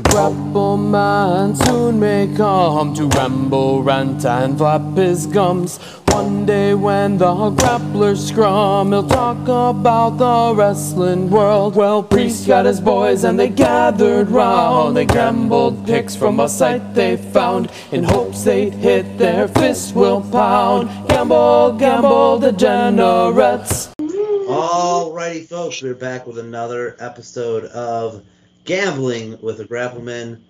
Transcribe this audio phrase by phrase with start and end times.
[0.00, 5.76] The grapple man soon may come to ramble, rant, and flap his gums.
[6.08, 11.76] One day when the grapplers scrum, he'll talk about the wrestling world.
[11.76, 14.96] Well, Priest got his boys and they gathered round.
[14.96, 20.22] They gambled picks from a site they found in hopes they'd hit their fists will
[20.22, 20.88] pound.
[21.10, 23.92] Gamble, gamble, degenerates.
[23.98, 28.22] Alrighty, folks, we're back with another episode of
[28.64, 30.40] Gambling with a Grappleman.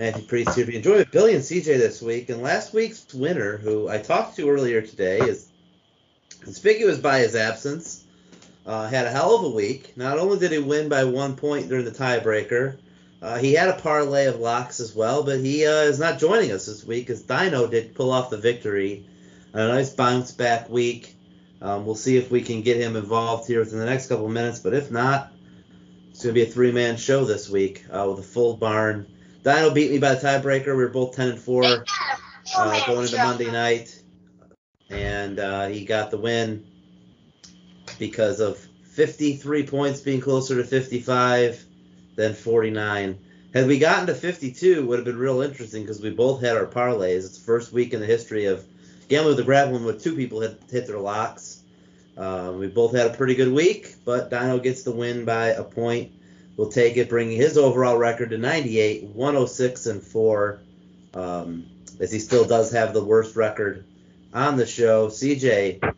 [0.00, 0.64] Matthew Priest here.
[0.64, 4.36] If you enjoyed Billy and CJ this week, and last week's winner, who I talked
[4.36, 5.46] to earlier today, is
[6.40, 8.02] conspicuous by his absence.
[8.64, 9.94] Uh, had a hell of a week.
[9.98, 12.78] Not only did he win by one point during the tiebreaker,
[13.20, 16.50] uh, he had a parlay of locks as well, but he uh, is not joining
[16.50, 19.04] us this week as Dino did pull off the victory.
[19.52, 21.14] A nice bounce back week.
[21.60, 24.32] Um, we'll see if we can get him involved here within the next couple of
[24.32, 25.29] minutes, but if not,
[26.20, 29.06] it's going to be a three man show this week uh, with a full barn.
[29.42, 30.66] Dino beat me by the tiebreaker.
[30.66, 34.02] We were both 10 and 4 uh, going into Monday night,
[34.90, 36.66] and uh, he got the win
[37.98, 41.64] because of 53 points being closer to 55
[42.16, 43.18] than 49.
[43.54, 46.66] Had we gotten to 52, would have been real interesting because we both had our
[46.66, 47.24] parlays.
[47.24, 48.62] It's the first week in the history of
[49.08, 51.49] gambling with the grappling with two people had hit their locks.
[52.20, 55.64] Um, we both had a pretty good week, but Dino gets the win by a
[55.64, 56.12] point.
[56.54, 60.60] We'll take it, bringing his overall record to 98, 106 and four,
[61.14, 61.64] um,
[61.98, 63.86] as he still does have the worst record
[64.34, 65.08] on the show.
[65.08, 65.94] CJ,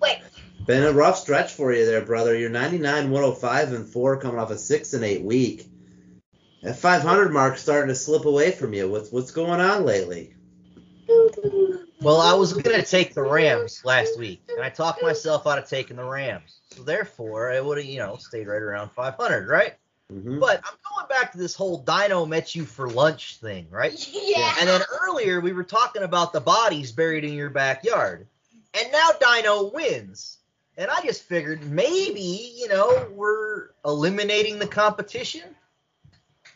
[0.00, 0.18] Wait.
[0.64, 2.38] been a rough stretch for you there, brother.
[2.38, 5.68] You're 99, 105 and four, coming off a six and eight week.
[6.62, 8.88] That 500 mark starting to slip away from you.
[8.88, 10.36] What's what's going on lately?
[12.00, 15.58] Well, I was going to take the Rams last week, and I talked myself out
[15.58, 16.60] of taking the Rams.
[16.70, 19.74] So therefore, I would have, you know, stayed right around 500, right?
[20.10, 23.92] hmm But I'm going back to this whole Dino met you for lunch thing, right?
[24.12, 24.54] Yeah.
[24.60, 28.26] And then earlier we were talking about the bodies buried in your backyard,
[28.74, 30.38] and now Dino wins.
[30.76, 35.54] And I just figured maybe, you know, we're eliminating the competition.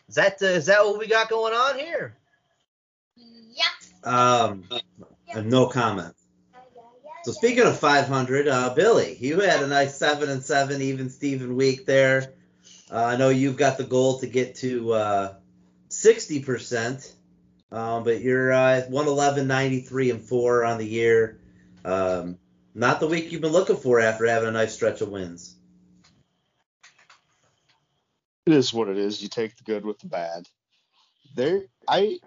[0.08, 2.16] Is that uh, is that what we got going on here?
[3.16, 4.12] Yep.
[4.12, 4.64] Um,
[5.34, 6.14] No comment.
[7.24, 11.56] So speaking of 500, uh, Billy, you had a nice seven and seven even Steven
[11.56, 12.32] week there.
[12.90, 15.34] Uh, I know you've got the goal to get to uh,
[15.90, 17.12] 60%,
[17.70, 21.40] um, but you're uh, 111, 93 and four on the year.
[21.84, 22.38] Um,
[22.74, 25.54] not the week you've been looking for after having a nice stretch of wins.
[28.46, 29.20] It is what it is.
[29.20, 30.48] You take the good with the bad.
[31.34, 32.20] There, I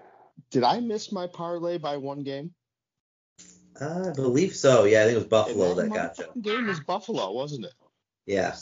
[0.52, 2.54] did I miss my parlay by one game?
[3.80, 4.84] I believe so.
[4.84, 6.42] Yeah, I think it was Buffalo that got you.
[6.42, 7.74] game was Buffalo, wasn't it?
[8.26, 8.56] Yeah.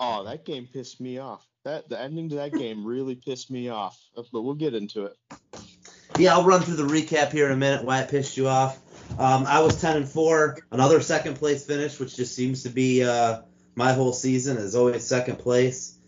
[0.00, 1.46] Oh, that game pissed me off.
[1.64, 3.98] That the ending to that game really pissed me off.
[4.14, 5.16] But we'll get into it.
[6.18, 7.84] Yeah, I'll run through the recap here in a minute.
[7.84, 8.78] Why it pissed you off?
[9.18, 13.04] Um, I was 10 and four, another second place finish, which just seems to be
[13.04, 13.42] uh,
[13.74, 15.98] my whole season is always second place.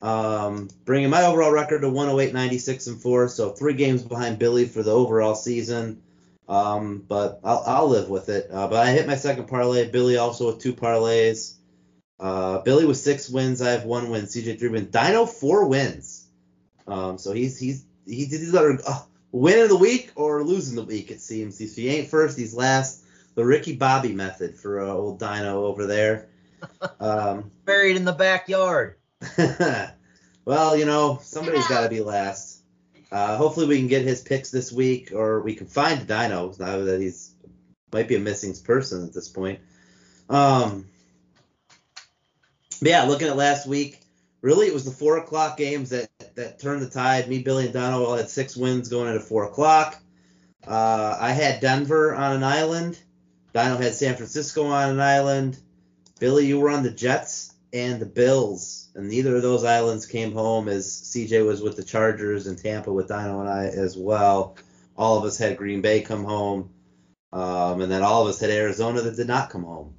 [0.00, 4.66] Um, bringing my overall record to 108, 96 and four, so three games behind Billy
[4.66, 6.02] for the overall season.
[6.48, 8.48] Um, but I'll, I'll live with it.
[8.52, 9.90] Uh, but I hit my second parlay.
[9.90, 11.54] Billy also with two parlays.
[12.20, 13.62] Uh, Billy with six wins.
[13.62, 14.24] I have one win.
[14.24, 14.90] CJ three wins.
[14.90, 16.26] Dino four wins.
[16.86, 21.10] Um, so he's he's he's either uh, winning the week or losing the week.
[21.10, 23.02] It seems if he ain't first, he's last.
[23.34, 26.28] The Ricky Bobby method for uh, old Dino over there.
[27.00, 28.96] Um, Buried in the backyard.
[30.44, 32.53] well, you know somebody's got to be last.
[33.12, 36.78] Uh, hopefully we can get his picks this week, or we can find Dino now
[36.78, 37.32] that he's
[37.92, 39.60] might be a missing person at this point.
[40.28, 40.86] Um,
[42.80, 44.00] but yeah, looking at last week,
[44.40, 47.28] really it was the four o'clock games that that turned the tide.
[47.28, 49.98] Me, Billy, and Dino all had six wins going into four o'clock.
[50.66, 52.98] Uh, I had Denver on an island.
[53.52, 55.58] Dino had San Francisco on an island.
[56.18, 60.32] Billy, you were on the Jets and the Bills, and neither of those islands came
[60.32, 64.56] home as CJ was with the Chargers and Tampa with Dino and I as well.
[64.96, 66.70] All of us had Green Bay come home,
[67.32, 69.94] um, and then all of us had Arizona that did not come home.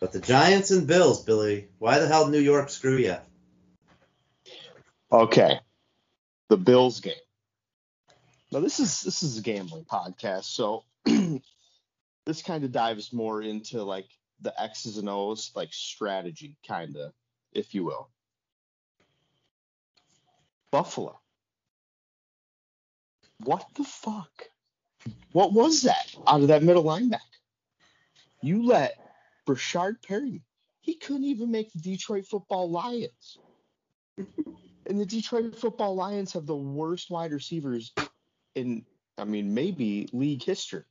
[0.00, 3.16] But the Giants and Bills, Billy, why the hell did New York screw you?
[5.10, 5.60] Okay,
[6.48, 7.14] the Bills game.
[8.50, 13.82] Now this is this is a gambling podcast, so this kind of dives more into
[13.82, 14.08] like
[14.40, 17.12] the X's and O's, like strategy, kind of,
[17.52, 18.08] if you will.
[20.70, 21.18] Buffalo.
[23.44, 24.48] What the fuck?
[25.32, 27.20] What was that out of that middle linebacker?
[28.42, 28.98] You let
[29.46, 30.42] Breshad Perry.
[30.80, 33.38] He couldn't even make the Detroit Football Lions.
[34.16, 37.92] And the Detroit Football Lions have the worst wide receivers
[38.54, 38.84] in,
[39.16, 40.84] I mean, maybe league history.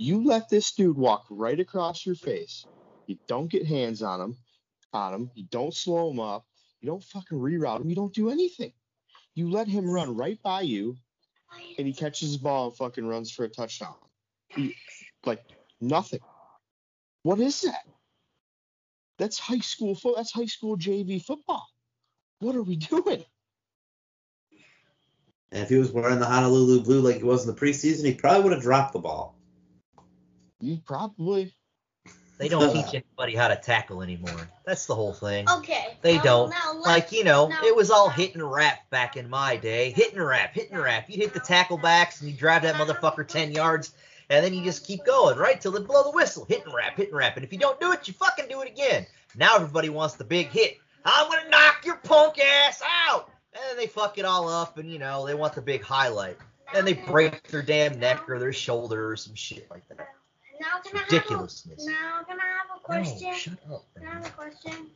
[0.00, 2.64] You let this dude walk right across your face.
[3.08, 4.36] You don't get hands on him,
[4.92, 5.30] on him.
[5.34, 6.46] You don't slow him up.
[6.80, 7.90] You don't fucking reroute him.
[7.90, 8.72] You don't do anything.
[9.34, 10.96] You let him run right by you,
[11.76, 13.94] and he catches the ball and fucking runs for a touchdown.
[15.26, 15.42] Like
[15.80, 16.20] nothing.
[17.24, 17.82] What is that?
[19.18, 20.14] That's high school foot.
[20.16, 21.66] That's high school JV football.
[22.38, 23.24] What are we doing?
[25.50, 28.14] And if he was wearing the Honolulu blue like he was in the preseason, he
[28.14, 29.37] probably would have dropped the ball.
[30.60, 31.54] You probably.
[32.38, 34.48] They don't teach anybody how to tackle anymore.
[34.64, 35.48] That's the whole thing.
[35.48, 35.98] Okay.
[36.02, 36.50] They now- don't.
[36.50, 39.90] now Like, you know, now- it was all hit and wrap back in my day.
[39.90, 41.10] Hit and wrap, hit and wrap.
[41.10, 43.92] You'd hit the tackle backs and you drive that motherfucker 10 yards,
[44.30, 45.60] and then you just keep going, right?
[45.60, 46.44] Till they blow the whistle.
[46.44, 47.36] Hit and wrap, hit and wrap.
[47.36, 49.04] And if you don't do it, you fucking do it again.
[49.36, 50.78] Now everybody wants the big hit.
[51.04, 53.30] I'm going to knock your punk ass out.
[53.70, 56.36] And they fuck it all up, and, you know, they want the big highlight.
[56.74, 60.08] And they break their damn neck or their shoulder or some shit like that.
[60.60, 61.86] Now can I have Ridiculousness.
[61.86, 63.34] A, now can I have a No, question?
[63.34, 63.84] shut up.
[63.96, 64.86] can I have a question?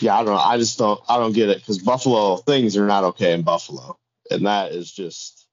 [0.00, 0.40] Yeah, I don't know.
[0.40, 1.00] I just don't.
[1.08, 3.98] I don't get it because Buffalo things are not okay in Buffalo,
[4.30, 5.46] and that is just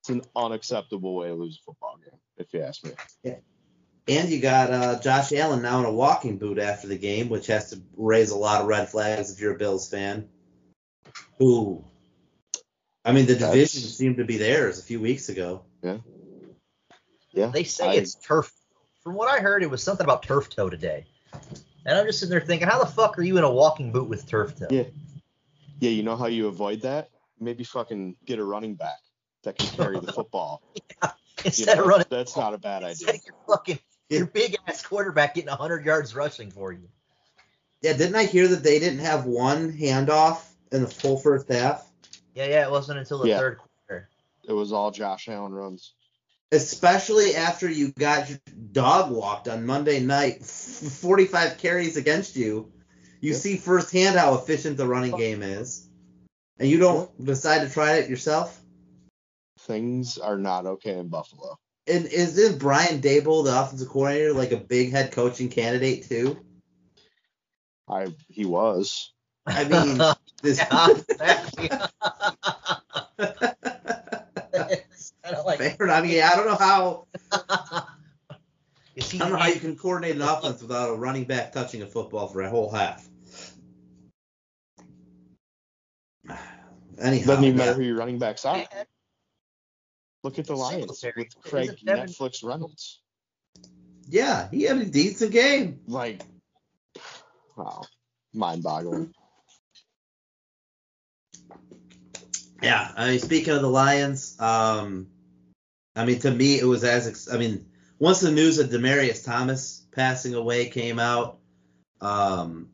[0.00, 2.92] it's an unacceptable way to lose a football game, if you ask me.
[4.08, 7.46] And you got uh, Josh Allen now in a walking boot after the game, which
[7.46, 10.28] has to raise a lot of red flags if you're a Bills fan.
[11.38, 11.84] Who,
[13.04, 15.62] I mean, the That's- division seemed to be theirs a few weeks ago.
[15.82, 15.98] Yeah,
[17.34, 18.52] They say I- it's turf.
[19.02, 21.04] From what I heard, it was something about turf toe today.
[21.84, 24.08] And I'm just sitting there thinking, how the fuck are you in a walking boot
[24.08, 24.66] with turf toe?
[24.70, 24.84] Yeah.
[25.80, 27.10] Yeah, you know how you avoid that?
[27.38, 28.98] Maybe fucking get a running back
[29.42, 30.62] that can carry the football.
[31.38, 33.20] You Instead know, of running, that's not a bad instead idea.
[33.20, 33.78] of your fucking
[34.08, 36.88] your big ass quarterback getting 100 yards rushing for you.
[37.82, 40.42] Yeah, didn't I hear that they didn't have one handoff
[40.72, 41.86] in the full first half?
[42.34, 42.64] Yeah, yeah.
[42.64, 43.38] It wasn't until the Yeah.
[43.38, 44.08] third quarter.
[44.48, 45.92] It was all Josh Allen runs.
[46.54, 48.38] Especially after you got your
[48.70, 52.72] dog walked on Monday night, f- 45 carries against you.
[53.20, 53.40] You Yep.
[53.40, 55.18] see firsthand how efficient the running oh.
[55.18, 55.88] game is.
[56.60, 58.60] And you don't decide to try it yourself?
[59.58, 61.56] Things are not okay in Buffalo.
[61.88, 66.38] And is this Brian Daboll, the offensive coordinator, like a big head coaching candidate too?
[67.88, 69.12] I he was.
[69.44, 70.00] I mean,
[70.42, 70.60] this.
[75.34, 75.66] yeah, exactly.
[75.66, 75.90] It's kinda like, Fair.
[75.90, 77.06] I mean, I don't know how.
[78.94, 81.82] you I don't know how you can coordinate an offense without a running back touching
[81.82, 83.06] a football for a whole half.
[87.00, 87.64] Anyhow, Doesn't even yeah.
[87.64, 88.64] matter who your running backs are.
[90.22, 91.12] Look at the Lions Singletary.
[91.24, 93.00] with Craig Netflix Reynolds.
[94.08, 95.80] Yeah, he had a decent game.
[95.86, 96.22] Like,
[97.56, 97.82] wow,
[98.32, 99.14] mind-boggling.
[102.62, 105.08] Yeah, I mean, speaking of the Lions, um,
[105.96, 107.66] I mean, to me, it was as I mean,
[107.98, 111.38] once the news of Demaryius Thomas passing away came out,
[112.00, 112.70] um,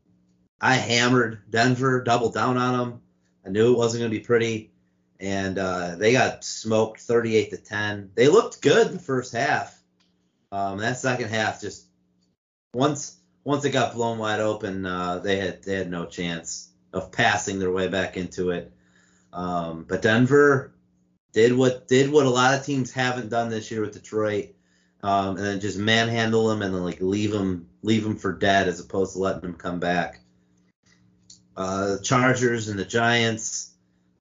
[0.61, 3.03] I hammered Denver, doubled down on them.
[3.47, 4.73] I knew it wasn't going to be pretty,
[5.19, 8.11] and uh, they got smoked, 38 to 10.
[8.15, 9.79] They looked good the first half.
[10.53, 11.87] Um, that second half, just
[12.75, 17.13] once once it got blown wide open, uh, they had they had no chance of
[17.13, 18.73] passing their way back into it.
[19.33, 20.75] Um, but Denver
[21.33, 24.55] did what did what a lot of teams haven't done this year with Detroit,
[25.03, 28.69] um, and then just manhandle them and then like leave them leave them for dead
[28.69, 30.21] as opposed to letting them come back.
[31.57, 33.73] Uh, Chargers and the Giants.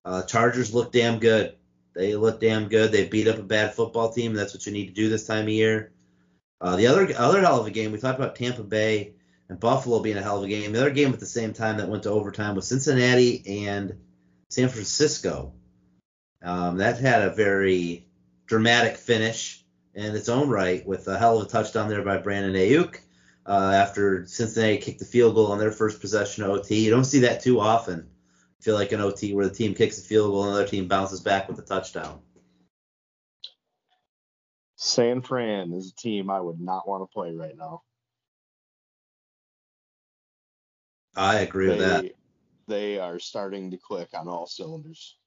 [0.06, 1.56] Uh, Chargers look damn good.
[1.94, 2.92] They look damn good.
[2.92, 4.34] They beat up a bad football team.
[4.34, 5.92] That's what you need to do this time of year.
[6.62, 9.14] Uh, the other other hell of a game we talked about Tampa Bay
[9.48, 10.72] and Buffalo being a hell of a game.
[10.72, 13.98] The other game at the same time that went to overtime was Cincinnati and
[14.50, 15.54] San Francisco.
[16.42, 18.08] Um, that had a very
[18.46, 22.54] dramatic finish in its own right with a hell of a touchdown there by Brandon
[22.54, 23.00] Aiyuk
[23.46, 26.86] uh, after Cincinnati kicked the field goal on their first possession of OT.
[26.86, 28.10] You don't see that too often.
[28.60, 30.68] I feel like an OT where the team kicks the field goal and the other
[30.68, 32.22] team bounces back with a touchdown.
[34.76, 37.82] San Fran is a team I would not want to play right now.
[41.16, 42.02] I agree with that.
[42.02, 42.14] They,
[42.68, 45.18] they are starting to click on all cylinders.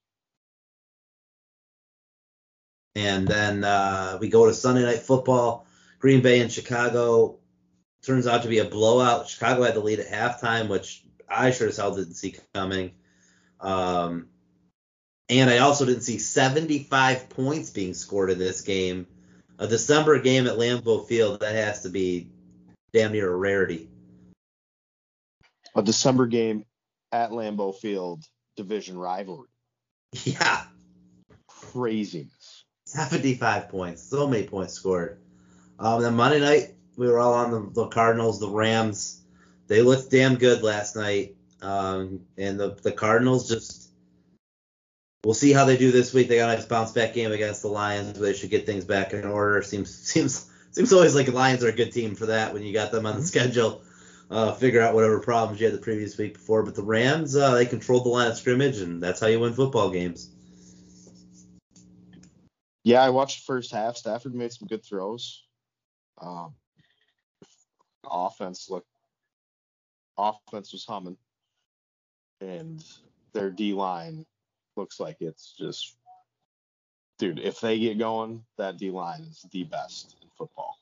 [2.95, 5.67] And then uh, we go to Sunday Night Football.
[5.99, 7.39] Green Bay and Chicago
[8.03, 9.29] turns out to be a blowout.
[9.29, 12.93] Chicago had the lead at halftime, which I sure as hell didn't see coming.
[13.61, 14.29] Um,
[15.29, 19.07] and I also didn't see 75 points being scored in this game.
[19.59, 22.31] A December game at Lambeau Field, that has to be
[22.93, 23.89] damn near a rarity.
[25.75, 26.65] A December game
[27.13, 28.25] at Lambeau Field,
[28.57, 29.49] division rivalry.
[30.25, 30.65] Yeah,
[31.73, 32.42] Craziness.
[32.93, 34.03] 75 points.
[34.03, 35.19] So many points scored.
[35.79, 39.23] Um, then Monday night, we were all on the, the Cardinals, the Rams.
[39.67, 41.35] They looked damn good last night.
[41.63, 43.91] Um, and the, the Cardinals just,
[45.25, 46.29] we'll see how they do this week.
[46.29, 48.19] They got a nice bounce back game against the Lions.
[48.19, 49.63] They should get things back in order.
[49.63, 52.75] Seems seems seems always like the Lions are a good team for that when you
[52.75, 53.83] got them on the schedule.
[54.31, 56.63] Uh, figure out whatever problems you had the previous week before.
[56.63, 59.53] But the Rams, uh, they controlled the line of scrimmage, and that's how you win
[59.53, 60.31] football games.
[62.85, 63.97] Yeah, I watched the first half.
[63.97, 65.45] Stafford made some good throws.
[66.21, 66.55] Um,
[68.11, 68.89] offense looked,
[70.19, 71.17] offense was humming,
[72.41, 72.85] and
[73.33, 74.27] their D line
[74.77, 75.97] looks like it's just,
[77.19, 77.39] dude.
[77.39, 80.77] If they get going, that D line is the best in football.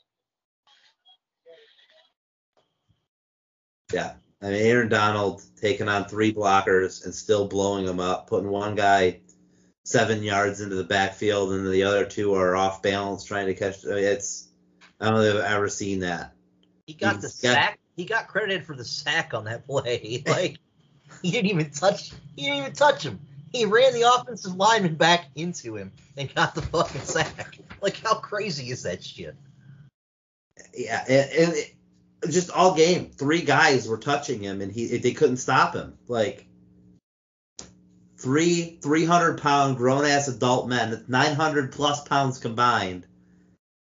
[3.93, 4.15] Yeah.
[4.43, 8.75] I mean, Aaron Donald taking on three blockers and still blowing them up, putting one
[8.75, 9.21] guy
[9.85, 13.85] seven yards into the backfield and the other two are off balance trying to catch.
[13.85, 14.49] I mean, it's
[15.01, 16.33] I don't know if I've ever seen that.
[16.87, 17.79] He got He's the got- sack.
[17.97, 20.23] He got credited for the sack on that play.
[20.27, 20.59] Like
[21.23, 22.13] he didn't even touch.
[22.37, 23.21] He didn't even touch him.
[23.53, 27.59] He ran the offensive lineman back into him and got the fucking sack.
[27.83, 29.35] Like how crazy is that shit?
[30.77, 31.75] Yeah, and, and it,
[32.31, 35.99] just all game, three guys were touching him and he they couldn't stop him.
[36.07, 36.47] Like
[38.21, 43.07] three 300 pound grown ass adult men, 900 plus pounds combined,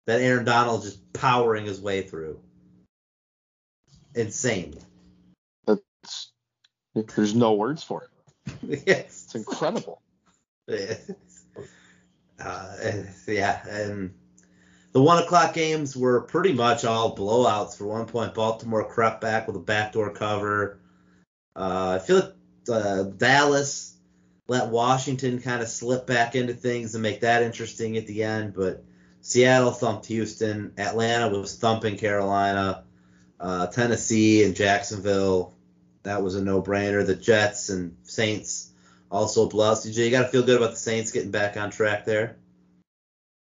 [0.06, 2.40] that Aaron Donald just powering his way through.
[4.16, 4.76] Insane.
[5.66, 6.32] That's
[6.94, 8.84] there's no words for it.
[8.88, 9.26] yes.
[9.26, 10.02] It's incredible.
[10.70, 10.96] uh,
[13.28, 14.14] yeah, and
[14.92, 17.78] the one o'clock games were pretty much all blowouts.
[17.78, 20.80] For one point, Baltimore crept back with a backdoor cover.
[21.56, 22.34] Uh, I feel like
[22.70, 23.97] uh, Dallas
[24.48, 28.54] let Washington kind of slip back into things and make that interesting at the end,
[28.54, 28.84] but
[29.22, 30.74] Seattle thumped Houston.
[30.78, 32.84] Atlanta was thumping Carolina.
[33.40, 35.54] Uh, Tennessee and Jacksonville,
[36.04, 37.06] that was a no-brainer.
[37.06, 38.72] The Jets and Saints
[39.12, 39.88] also blessed.
[39.88, 42.38] CJ, you got to feel good about the Saints getting back on track there.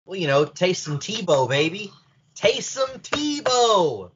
[0.05, 1.91] Well, you know, taste Taysom Tebow, baby.
[2.35, 4.11] Taste Taysom Tebow.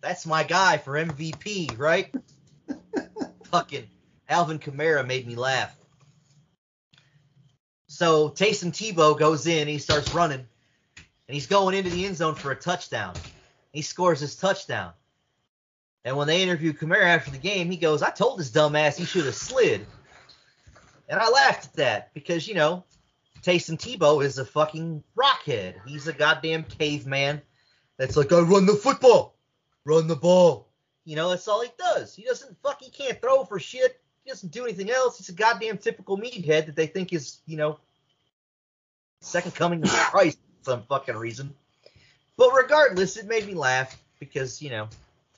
[0.00, 2.14] That's my guy for MVP, right?
[3.50, 3.88] Fucking
[4.28, 5.74] Alvin Kamara made me laugh.
[7.94, 12.34] So Taysom Tebow goes in, he starts running, and he's going into the end zone
[12.34, 13.14] for a touchdown.
[13.72, 14.94] He scores his touchdown.
[16.04, 19.04] And when they interview Kamara after the game, he goes, I told this dumbass he
[19.04, 19.86] should have slid.
[21.08, 22.82] And I laughed at that because, you know,
[23.42, 25.74] Taysom Tebow is a fucking rockhead.
[25.86, 27.42] He's a goddamn caveman
[27.96, 29.36] that's like, I run the football,
[29.84, 30.68] run the ball.
[31.04, 32.16] You know, that's all he does.
[32.16, 34.00] He doesn't fuck, he can't throw for shit.
[34.24, 35.18] He doesn't do anything else.
[35.18, 37.78] He's a goddamn typical meathead that they think is, you know,
[39.20, 41.54] second coming of Christ for some fucking reason.
[42.36, 44.88] But regardless, it made me laugh because, you know,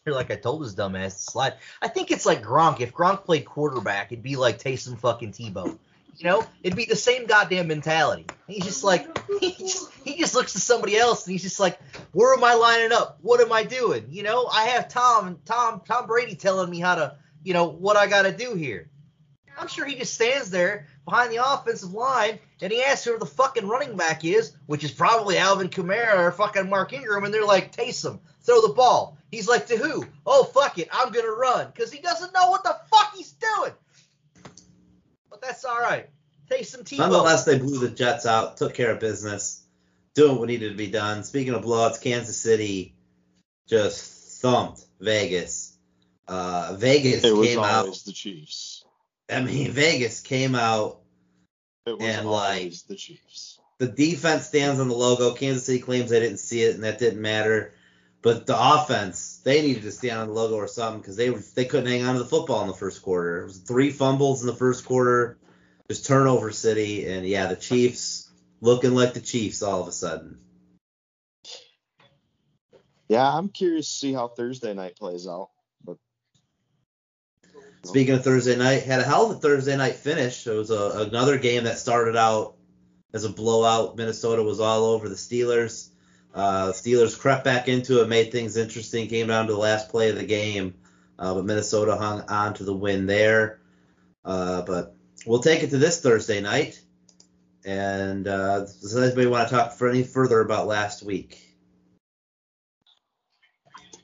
[0.05, 1.55] they're like, I told his dumbass to slide.
[1.83, 2.81] I think it's like Gronk.
[2.81, 5.76] If Gronk played quarterback, it'd be like Taysom fucking Tebow.
[6.16, 8.25] You know, it'd be the same goddamn mentality.
[8.47, 11.78] He's just like he just, he just looks to somebody else and he's just like,
[12.12, 13.19] where am I lining up?
[13.21, 14.07] What am I doing?
[14.09, 17.16] You know, I have Tom Tom Tom Brady telling me how to,
[17.47, 18.91] you know, what I got to do here.
[19.57, 23.25] I'm sure he just stands there behind the offensive line and he asks who the
[23.25, 27.45] fucking running back is, which is probably Alvin Kamara or fucking Mark Ingram, and they're
[27.45, 29.17] like, Taysom, throw the ball.
[29.31, 30.05] He's like, to who?
[30.26, 33.73] Oh, fuck it, I'm gonna run, because he doesn't know what the fuck he's doing.
[35.31, 36.09] But that's all right.
[36.50, 36.99] Taysom Tebow.
[36.99, 39.65] Nonetheless, they blew the Jets out, took care of business,
[40.15, 41.23] doing what needed to be done.
[41.23, 42.97] Speaking of blowouts, Kansas City
[43.69, 45.65] just thumped Vegas.
[46.28, 48.04] Uh, Vegas It was came always out.
[48.06, 48.85] the Chiefs.
[49.30, 51.00] I mean, Vegas came out.
[51.87, 53.61] It was And, like, the Chiefs.
[53.78, 55.35] The defense stands on the logo.
[55.35, 57.73] Kansas City claims they didn't see it, and that didn't matter.
[58.23, 61.42] But the offense, they needed to stand on the logo or something because they were
[61.54, 63.42] they couldn't hang on to the football in the first quarter.
[63.42, 65.38] It was three fumbles in the first quarter,
[65.88, 68.28] just turnover city, and yeah, the Chiefs
[68.61, 70.38] looking like the Chiefs all of a sudden.
[73.09, 75.50] Yeah, I'm curious to see how Thursday night plays out.
[77.87, 80.47] Speaking of Thursday night, had a hell of a Thursday night finish.
[80.47, 82.57] It was a, another game that started out
[83.12, 83.97] as a blowout.
[83.97, 85.90] Minnesota was all over the Steelers.
[86.35, 90.11] Uh, Steelers crept back into it, made things interesting, came down to the last play
[90.11, 90.75] of the game,
[91.19, 93.61] uh, but Minnesota hung on to the win there.
[94.25, 96.81] Uh, but we'll take it to this Thursday night.
[97.64, 101.43] And uh, does anybody want to talk for any further about last week?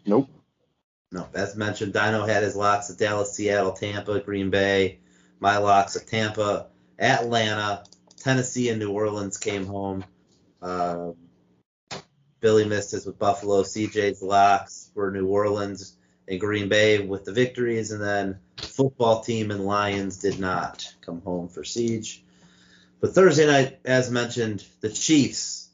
[0.07, 0.29] nope.
[1.13, 4.99] No, as mentioned, Dino had his locks at Dallas, Seattle, Tampa, Green Bay.
[5.41, 7.85] My locks at Tampa, Atlanta,
[8.17, 10.05] Tennessee, and New Orleans came home.
[10.63, 11.13] Uh,
[12.41, 13.63] Billy missed his with Buffalo.
[13.63, 15.97] CJ's locks were New Orleans
[16.29, 21.21] and Green Bay with the victories, and then football team and Lions did not come
[21.21, 22.21] home for CJ.
[23.01, 25.69] But Thursday night, as mentioned, the Chiefs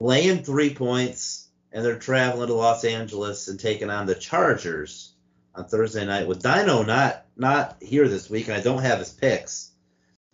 [0.00, 1.41] laying three points,
[1.72, 5.14] and they're traveling to Los Angeles and taking on the Chargers
[5.54, 9.10] on Thursday night with Dino not not here this week, and I don't have his
[9.10, 9.72] picks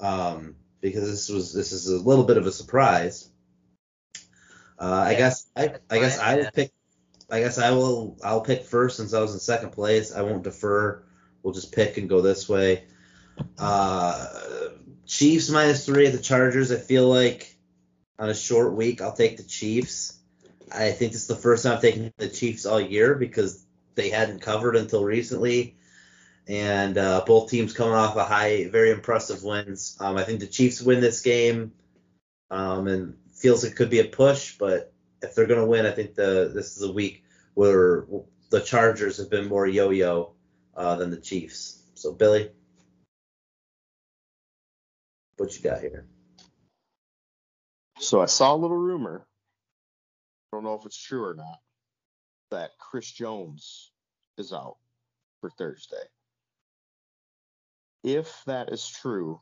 [0.01, 3.31] um, because this was this is a little bit of a surprise.
[4.79, 6.73] Uh, I guess I, I guess I will pick.
[7.31, 8.17] I guess I will.
[8.25, 10.15] I'll pick first since I was in second place.
[10.15, 11.05] I won't defer.
[11.43, 12.85] We'll just pick and go this way.
[13.59, 14.27] Uh,
[15.07, 16.73] Chiefs minus three at the Chargers.
[16.73, 17.57] I feel like
[18.19, 20.18] on a short week, I'll take the Chiefs.
[20.73, 24.43] I think is the first time I've taken the Chiefs all year because they hadn't
[24.43, 25.77] covered until recently,
[26.47, 29.97] and uh, both teams coming off a high, very impressive wins.
[30.01, 31.73] Um, I think the Chiefs win this game,
[32.51, 35.91] um, and feels it could be a push, but if they're going to win, I
[35.91, 38.07] think the this is a week where
[38.51, 40.33] the Chargers have been more yo-yo
[40.77, 41.83] uh, than the Chiefs.
[41.95, 42.51] So Billy,
[45.37, 46.07] what you got here?
[47.99, 49.28] So I saw a little rumor.
[50.53, 51.59] I don't know if it's true or not.
[52.51, 53.91] That Chris Jones
[54.39, 54.77] is out
[55.41, 55.97] for Thursday.
[58.03, 59.41] If that is true,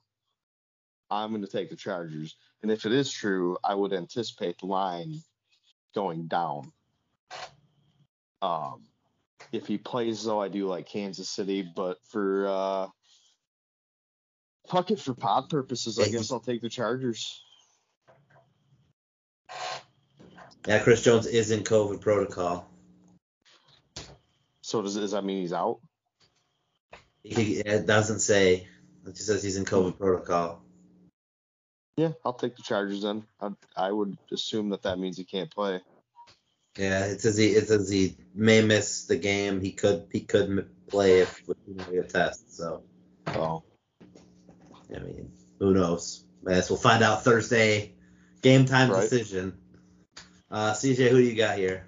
[1.10, 2.36] I'm going to take the Chargers.
[2.62, 5.20] And if it is true, I would anticipate the line
[5.94, 6.72] going down.
[8.42, 8.82] Um,
[9.52, 11.62] if he plays, though, I do like Kansas City.
[11.62, 12.86] But for uh,
[14.68, 17.42] fuck it, for pod purposes, I guess I'll take the Chargers.
[20.66, 22.68] Yeah, Chris Jones is in COVID protocol.
[24.62, 25.78] So does, does that mean he's out?
[27.22, 28.66] He, it doesn't say.
[29.06, 30.62] It just says he's in COVID protocol.
[31.96, 33.24] Yeah, I'll take the Chargers then.
[33.40, 35.80] I, I would assume that that means he can't play.
[36.76, 39.60] Yeah, it says he it says he may miss the game.
[39.60, 41.56] He could he could play if with
[41.88, 42.54] a test.
[42.54, 42.82] So
[43.28, 43.62] Oh,
[44.94, 46.24] I mean, who knows?
[46.46, 47.94] I guess we'll find out Thursday.
[48.42, 49.00] Game time Right.
[49.00, 49.58] decision.
[50.50, 51.84] Uh, CJ, who do you got here?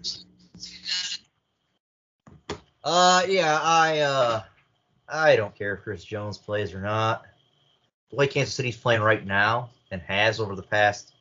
[2.83, 4.43] Uh, yeah, I uh,
[5.09, 7.25] I don't care if Chris Jones plays or not.
[8.11, 11.13] The way Kansas City's playing right now and has over the past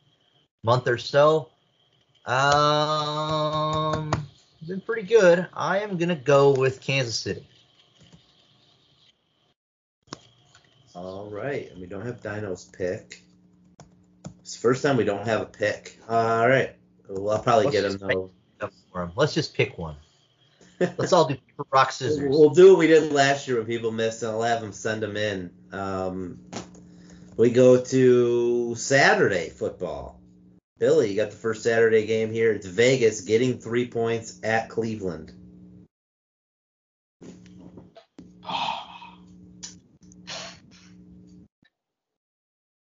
[0.63, 1.49] month or so,
[2.25, 4.11] um,
[4.65, 5.47] been pretty good.
[5.53, 7.45] I am gonna go with Kansas City.
[10.95, 13.21] All right, and we don't have Dino's pick.
[14.39, 15.99] It's the first time we don't have a pick.
[16.07, 16.76] All right,
[17.09, 18.31] well I'll probably Let's get him though.
[18.91, 19.11] For him.
[19.15, 19.95] Let's just pick one.
[20.79, 22.29] Let's all do paper, rock, scissors.
[22.29, 25.01] We'll do what we did last year when people missed, and I'll have them send
[25.01, 25.51] them in.
[25.71, 26.39] Um,
[27.35, 30.19] we go to Saturday football.
[30.79, 32.51] Billy, you got the first Saturday game here.
[32.51, 35.33] It's Vegas getting three points at Cleveland.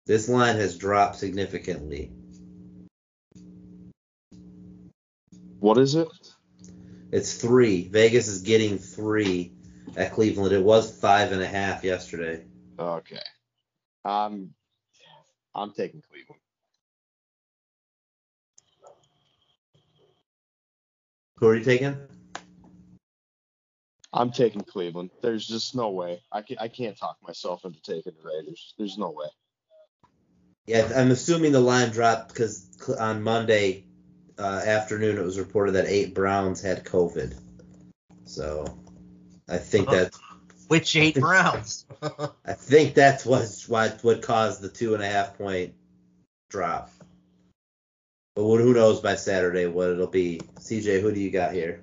[0.04, 2.10] This line has dropped significantly.
[5.62, 6.08] What is it?
[7.12, 7.86] It's three.
[7.88, 9.52] Vegas is getting three
[9.96, 10.52] at Cleveland.
[10.52, 12.44] It was five and a half yesterday.
[12.78, 13.20] Okay.
[14.04, 14.50] Um,
[15.54, 16.40] I'm taking Cleveland.
[21.36, 21.96] Who are you taking?
[24.12, 25.10] I'm taking Cleveland.
[25.22, 26.22] There's just no way.
[26.32, 28.74] I can't, I can't talk myself into taking the Raiders.
[28.78, 29.26] There's no way.
[30.66, 33.86] Yeah, I'm assuming the line dropped because on Monday
[34.38, 37.36] uh, afternoon it was reported that eight Browns had COVID.
[38.24, 38.78] So
[39.48, 39.92] I think Oh.
[39.92, 40.18] that's
[40.68, 41.86] Which eight Browns?
[42.02, 45.74] I think that's what's what what caused the two and a half point
[46.50, 46.90] drop.
[48.34, 50.40] But who who knows by Saturday what it'll be?
[50.60, 51.82] CJ, who do you got here?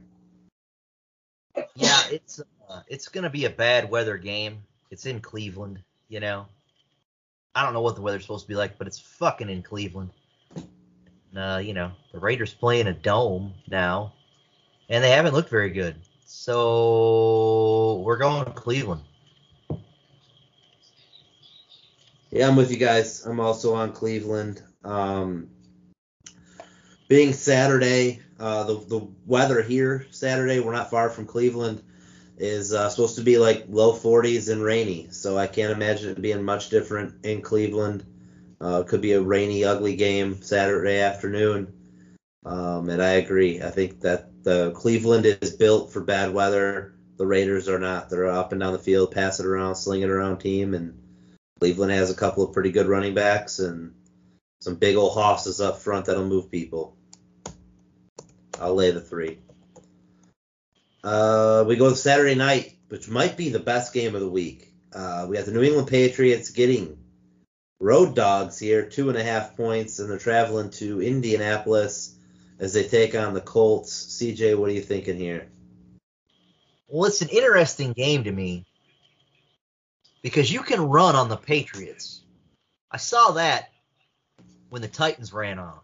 [1.76, 4.64] yeah, it's uh, it's gonna be a bad weather game.
[4.92, 6.48] It's in Cleveland, you know.
[7.54, 10.12] I don't know what the weather's supposed to be like, but it's fucking in Cleveland.
[11.36, 14.14] Uh, you know, the Raiders play in a dome now,
[14.90, 15.96] and they haven't looked very good.
[16.26, 19.02] So we're going to Cleveland.
[22.32, 23.26] Yeah, I'm with you guys.
[23.26, 24.62] I'm also on Cleveland.
[24.84, 25.50] Um,
[27.08, 31.82] being Saturday, uh, the the weather here Saturday, we're not far from Cleveland,
[32.38, 35.08] is uh, supposed to be like low 40s and rainy.
[35.12, 38.06] So I can't imagine it being much different in Cleveland.
[38.62, 41.74] Uh, could be a rainy, ugly game Saturday afternoon.
[42.46, 43.62] Um, and I agree.
[43.62, 46.96] I think that the Cleveland is built for bad weather.
[47.18, 48.10] the Raiders are not.
[48.10, 50.98] They're up and down the field, pass it around, sling it around team, and
[51.60, 53.94] Cleveland has a couple of pretty good running backs and
[54.62, 56.96] some big old hosses up front that'll move people.
[58.60, 59.40] I'll lay the three.
[61.04, 64.74] Uh, we go to Saturday night, which might be the best game of the week.
[64.94, 66.99] Uh, we have the New England Patriots getting
[67.80, 72.16] road dogs here, two and a half points, and they're traveling to Indianapolis
[72.60, 73.92] as they take on the Colts.
[74.20, 75.48] CJ, what are you thinking here?
[76.88, 78.66] Well, it's an interesting game to me
[80.22, 82.22] because you can run on the Patriots.
[82.92, 83.70] I saw that
[84.70, 85.80] when the Titans ran on.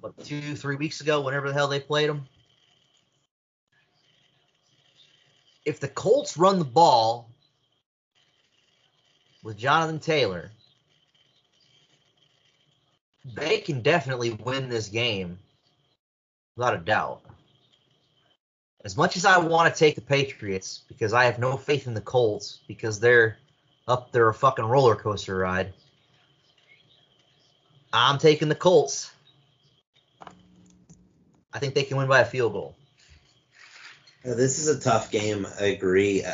[0.00, 2.26] What, two, three weeks ago, whenever the hell they played them?
[5.64, 7.31] If the Colts run the ball
[9.42, 10.50] with Jonathan Taylor,
[13.24, 15.38] they can definitely win this game
[16.56, 17.22] without a doubt.
[18.84, 21.94] As much as I want to take the Patriots because I have no faith in
[21.94, 23.38] the Colts because they're
[23.86, 25.72] up there a fucking roller coaster ride,
[27.92, 29.12] I'm taking the Colts.
[31.52, 32.74] I think they can win by a field goal.
[34.24, 35.46] This is a tough game.
[35.60, 36.24] I agree.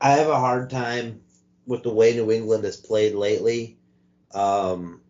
[0.00, 1.23] I have a hard time
[1.66, 3.78] with the way New England has played lately.
[4.32, 5.00] Um,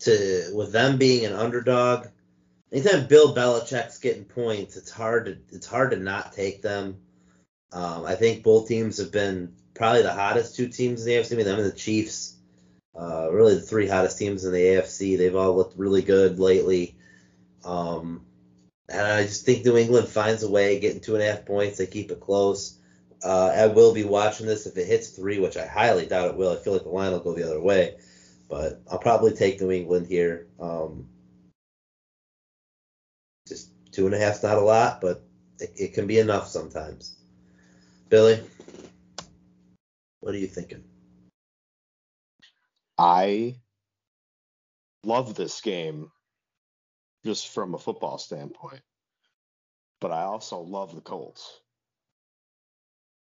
[0.00, 2.06] to with them being an underdog,
[2.72, 6.98] anytime Bill Belichick's getting points, it's hard to it's hard to not take them.
[7.72, 11.32] Um, I think both teams have been probably the hottest two teams in the AFC.
[11.32, 12.36] I mean, them and the Chiefs,
[12.98, 15.16] uh, really the three hottest teams in the AFC.
[15.16, 16.96] They've all looked really good lately.
[17.64, 18.26] Um,
[18.88, 21.78] and I just think New England finds a way, getting two and a half points.
[21.78, 22.79] They keep it close.
[23.22, 26.36] Uh, I will be watching this if it hits three, which I highly doubt it
[26.36, 26.52] will.
[26.52, 27.98] I feel like the line will go the other way,
[28.48, 30.48] but I'll probably take New England here.
[30.58, 31.08] Um,
[33.46, 35.22] just two and a half's not a lot, but
[35.58, 37.16] it, it can be enough sometimes.
[38.08, 38.42] Billy,
[40.20, 40.84] what are you thinking?
[42.98, 43.56] I
[45.04, 46.10] love this game
[47.24, 48.82] just from a football standpoint,
[50.00, 51.60] but I also love the Colts.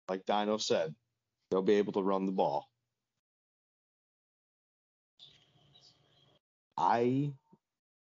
[0.09, 0.95] Like Dino said,
[1.51, 2.69] they'll be able to run the ball.
[6.77, 7.33] I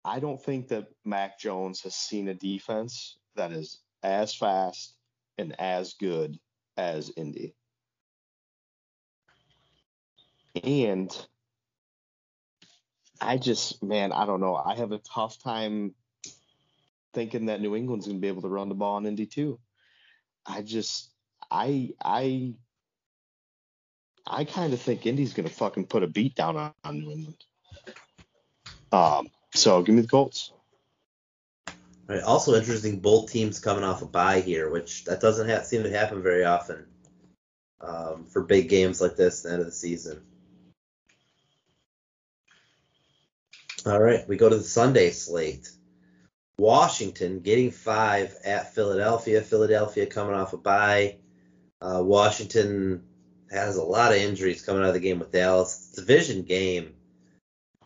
[0.05, 4.95] I don't think that Mac Jones has seen a defense that is as fast
[5.37, 6.37] and as good
[6.77, 7.55] as Indy.
[10.63, 11.09] And
[13.21, 14.55] I just, man, I don't know.
[14.55, 15.95] I have a tough time
[17.13, 19.59] thinking that New England's going to be able to run the ball on Indy too.
[20.45, 21.12] I just,
[21.53, 22.55] I, I,
[24.25, 27.11] I kind of think Indy's going to fucking put a beat down on, on New
[27.11, 27.45] England.
[28.91, 30.51] Um, so give me the Colts.
[31.67, 35.83] All right, also interesting, both teams coming off a bye here, which that doesn't seem
[35.83, 36.87] to happen very often
[37.79, 40.21] um, for big games like this at the end of the season.
[43.85, 45.69] All right, we go to the Sunday slate.
[46.57, 49.41] Washington getting five at Philadelphia.
[49.41, 51.17] Philadelphia coming off a bye.
[51.83, 53.03] Uh, Washington
[53.51, 55.89] has a lot of injuries coming out of the game with Dallas.
[55.89, 56.93] It's a division game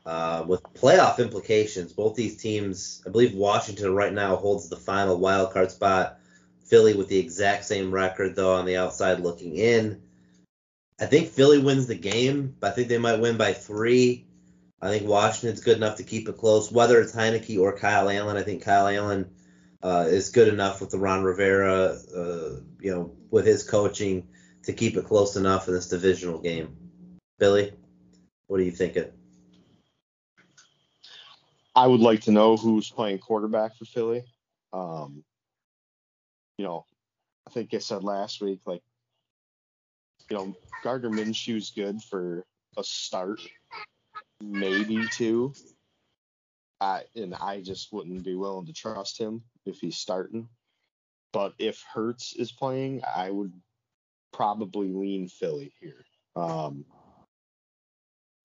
[0.05, 1.93] uh, with playoff implications.
[1.93, 6.19] Both these teams, I believe Washington right now holds the final wild card spot.
[6.63, 10.03] Philly with the exact same record though on the outside looking in.
[10.99, 14.25] I think Philly wins the game, but I think they might win by three.
[14.79, 18.37] I think Washington's good enough to keep it close, whether it's Heinicke or Kyle Allen.
[18.37, 19.29] I think Kyle Allen
[19.83, 24.27] uh, is good enough with the Ron Rivera, uh, you know, with his coaching
[24.63, 26.75] to keep it close enough in this divisional game.
[27.39, 27.73] Billy,
[28.47, 29.11] what are you thinking?
[31.75, 34.25] I would like to know who's playing quarterback for Philly.
[34.73, 35.23] Um,
[36.57, 36.85] you know,
[37.47, 38.81] I think I said last week, like,
[40.29, 42.43] you know, Gardner Minshew's good for
[42.77, 43.39] a start,
[44.41, 45.53] maybe two.
[46.81, 50.49] I and I just wouldn't be willing to trust him if he's starting.
[51.33, 53.53] But if Hurts is playing, I would
[54.33, 56.05] probably lean Philly here.
[56.35, 56.85] Um,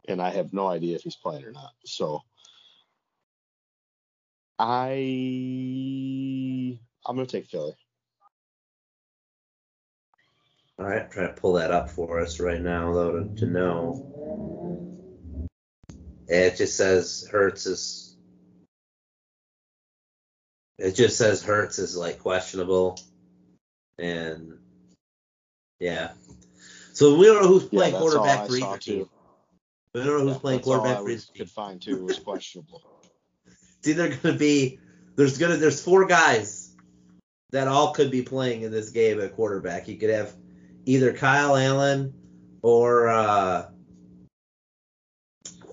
[0.08, 1.72] and I have no idea if he's playing or not.
[1.84, 2.22] So
[4.58, 4.92] I
[7.06, 7.74] I'm gonna take Philly.
[10.78, 14.08] All right, trying to pull that up for us right now, though, to, to know.
[16.28, 18.11] It just says Hurts is.
[20.78, 22.98] It just says Hurts is like questionable,
[23.98, 24.58] and
[25.78, 26.12] yeah.
[26.92, 28.92] So we don't know who's playing yeah, quarterback for either too.
[28.92, 29.08] team.
[29.94, 31.36] We don't know who's Yeah, playing quarterback for either team.
[31.36, 32.82] could find too was questionable.
[33.78, 34.78] It's either gonna be
[35.16, 36.76] there's gonna there's four guys
[37.50, 39.88] that all could be playing in this game at quarterback.
[39.88, 40.34] You could have
[40.86, 42.14] either Kyle Allen
[42.62, 43.68] or uh,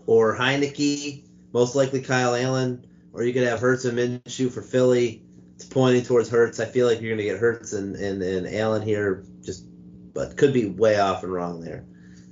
[0.08, 5.24] or Heinicke, most likely Kyle Allen, or you could have Hurts and Minshew for Philly.
[5.56, 6.60] It's pointing towards Hurts.
[6.60, 9.66] I feel like you're going to get Hurts and, and, and Allen here, just
[10.14, 11.86] but could be way off and wrong there.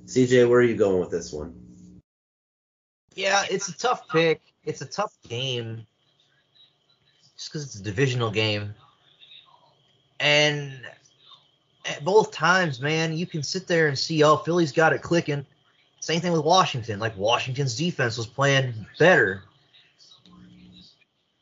[0.06, 1.54] CJ, where are you going with this one?
[3.16, 4.42] Yeah, it's a tough pick.
[4.64, 5.86] It's a tough game.
[7.36, 8.74] Just because it's a divisional game.
[10.20, 10.82] And
[11.86, 15.46] at both times, man, you can sit there and see, oh, Philly's got it clicking.
[16.00, 17.00] Same thing with Washington.
[17.00, 19.44] Like Washington's defense was playing better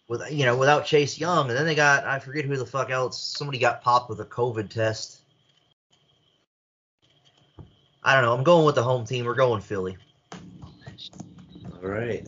[0.07, 2.89] with you know without Chase Young, and then they got I forget who the fuck
[2.89, 3.21] else.
[3.21, 5.21] Somebody got popped with a COVID test.
[8.03, 8.33] I don't know.
[8.35, 9.25] I'm going with the home team.
[9.25, 9.97] We're going Philly.
[11.73, 12.27] All right.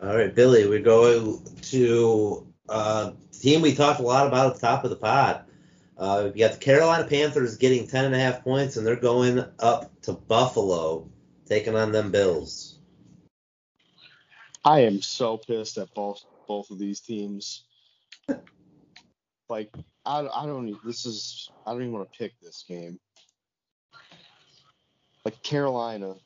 [0.00, 4.60] All right, Billy, we go to uh, team we talked a lot about at the
[4.60, 5.44] top of the pod.
[5.96, 11.10] Uh, you got the Carolina Panthers getting 10.5 points, and they're going up to Buffalo,
[11.46, 12.67] taking on them Bills.
[14.68, 17.64] I am so pissed at both both of these teams.
[19.48, 19.72] like
[20.04, 23.00] I, I don't this is I don't even want to pick this game.
[25.24, 26.16] Like Carolina,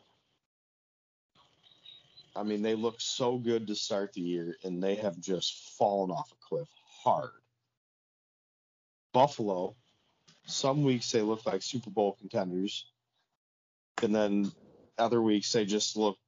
[2.34, 6.10] I mean they look so good to start the year and they have just fallen
[6.10, 6.68] off a cliff
[7.04, 7.30] hard.
[9.12, 9.76] Buffalo,
[10.46, 12.86] some weeks they look like Super Bowl contenders,
[14.02, 14.50] and then
[14.98, 16.18] other weeks they just look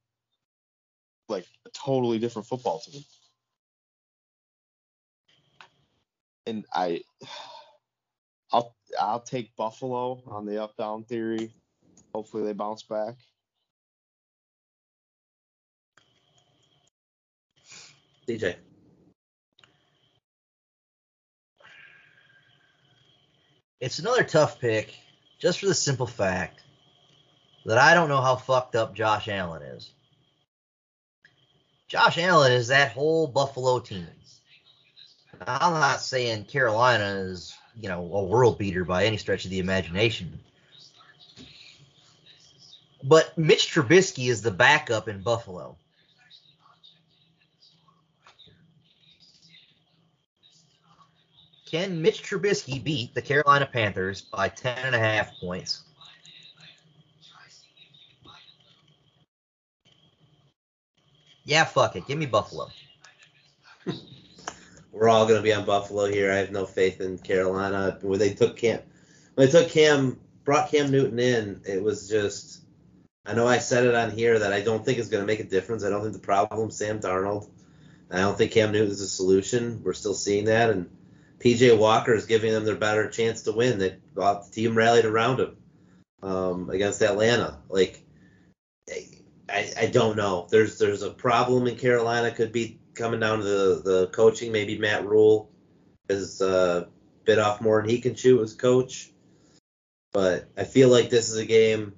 [1.27, 3.03] like a totally different football team.
[6.47, 7.01] And I,
[8.51, 11.51] I'll I'll take Buffalo on the up down theory.
[12.13, 13.15] Hopefully they bounce back.
[18.27, 18.55] CJ.
[23.81, 24.95] It's another tough pick,
[25.37, 26.63] just for the simple fact
[27.65, 29.94] that I don't know how fucked up Josh Allen is.
[31.87, 34.07] Josh Allen is that whole Buffalo team.
[35.45, 39.59] I'm not saying Carolina is, you know, a world beater by any stretch of the
[39.59, 40.39] imagination.
[43.03, 45.77] But Mitch Trubisky is the backup in Buffalo.
[51.67, 55.83] Can Mitch Trubisky beat the Carolina Panthers by 10 and a half points?
[61.45, 62.07] Yeah, fuck it.
[62.07, 62.69] Give me Buffalo.
[64.91, 66.31] We're all going to be on Buffalo here.
[66.31, 67.99] I have no faith in Carolina.
[68.01, 68.81] When they took Cam,
[69.35, 72.61] when they took Cam, brought Cam Newton in, it was just.
[73.27, 75.39] I know I said it on here that I don't think it's going to make
[75.39, 75.83] a difference.
[75.83, 77.49] I don't think the problem Sam Darnold.
[78.11, 79.81] I don't think Cam Newton is a solution.
[79.83, 80.89] We're still seeing that, and
[81.39, 83.79] PJ Walker is giving them their better chance to win.
[83.79, 85.57] They, the team rallied around him
[86.21, 87.57] um, against Atlanta.
[87.67, 88.04] Like,
[89.49, 90.47] I, I don't know.
[90.49, 92.31] There's there's a problem in Carolina.
[92.31, 94.51] Could be coming down to the, the coaching.
[94.51, 95.51] Maybe Matt Rhule
[96.09, 96.85] is uh,
[97.25, 99.11] bit off more than he can chew as coach.
[100.13, 101.93] But I feel like this is a game,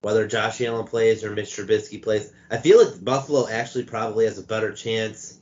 [0.00, 2.32] whether Josh Allen plays or Mitch Trubisky plays.
[2.50, 5.38] I feel like Buffalo actually probably has a better chance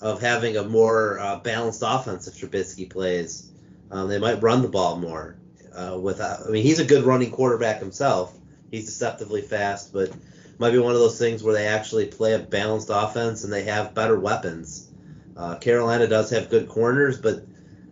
[0.00, 3.50] of having a more uh, balanced offense if Trubisky plays.
[3.90, 5.36] Um, they might run the ball more.
[5.74, 8.36] Uh, without, I mean, he's a good running quarterback himself.
[8.70, 10.12] He's deceptively fast, but
[10.58, 13.64] might be one of those things where they actually play a balanced offense and they
[13.64, 14.90] have better weapons.
[15.36, 17.44] Uh, Carolina does have good corners, but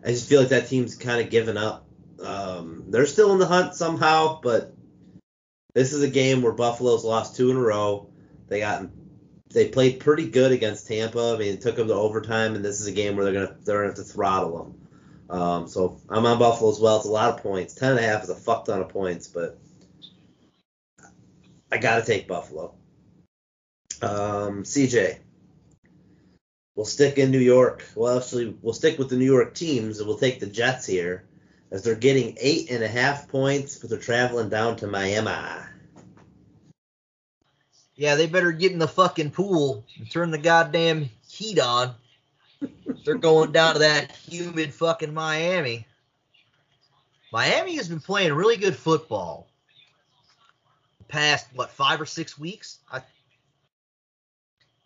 [0.05, 1.87] I just feel like that team's kind of given up.
[2.23, 4.75] Um, they're still in the hunt somehow, but
[5.75, 8.09] this is a game where Buffalo's lost two in a row.
[8.49, 8.87] They got
[9.53, 11.35] they played pretty good against Tampa.
[11.35, 13.57] I mean, it took them to overtime, and this is a game where they're gonna
[13.65, 14.59] they're gonna have to throttle
[15.29, 15.39] them.
[15.39, 16.97] Um, so I'm on Buffalo as well.
[16.97, 17.75] It's a lot of points.
[17.75, 19.59] Ten and a half is a fuck ton of points, but
[21.71, 22.75] I gotta take Buffalo.
[24.03, 25.19] Um, CJ,
[26.75, 27.85] we'll stick in New York.
[27.95, 31.25] Well, actually, we'll stick with the New York teams, and we'll take the Jets here,
[31.71, 35.33] as they're getting eight and a half points, but they're traveling down to Miami.
[37.97, 41.95] Yeah, they better get in the fucking pool and turn the goddamn heat on.
[43.05, 45.87] They're going down to that humid fucking Miami.
[47.33, 49.49] Miami has been playing really good football
[51.09, 52.79] past what five or six weeks.
[52.91, 53.03] I,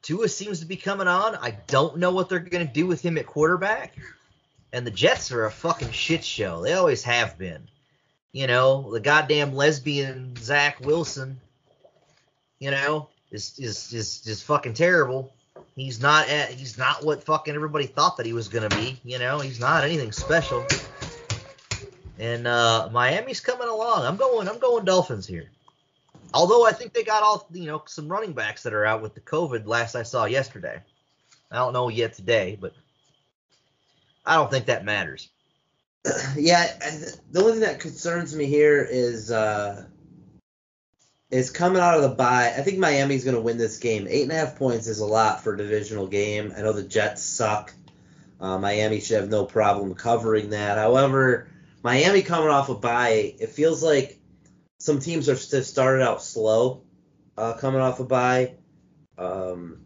[0.02, 1.36] Tua seems to be coming on.
[1.36, 3.94] I don't know what they're gonna do with him at quarterback.
[4.72, 6.62] And the Jets are a fucking shit show.
[6.62, 7.68] They always have been.
[8.32, 11.40] You know, the goddamn lesbian Zach Wilson,
[12.60, 15.32] you know, is is is just fucking terrible.
[15.74, 19.00] He's not at, he's not what fucking everybody thought that he was gonna be.
[19.04, 20.64] You know, he's not anything special.
[22.18, 24.04] And uh, Miami's coming along.
[24.04, 25.50] I'm going I'm going Dolphins here.
[26.32, 29.14] Although I think they got all you know some running backs that are out with
[29.14, 29.66] the COVID.
[29.66, 30.80] Last I saw yesterday.
[31.50, 32.72] I don't know yet today, but
[34.24, 35.28] I don't think that matters.
[36.36, 36.66] yeah,
[37.30, 39.84] the only thing that concerns me here is uh,
[41.30, 42.54] is coming out of the bye.
[42.56, 44.06] I think Miami's going to win this game.
[44.08, 46.52] Eight and a half points is a lot for a divisional game.
[46.56, 47.74] I know the Jets suck.
[48.40, 50.78] Uh, Miami should have no problem covering that.
[50.78, 51.48] However,
[51.82, 54.19] Miami coming off a bye, it feels like
[54.80, 56.82] some teams are st- started out slow
[57.36, 58.54] uh, coming off a bye.
[59.16, 59.82] Um,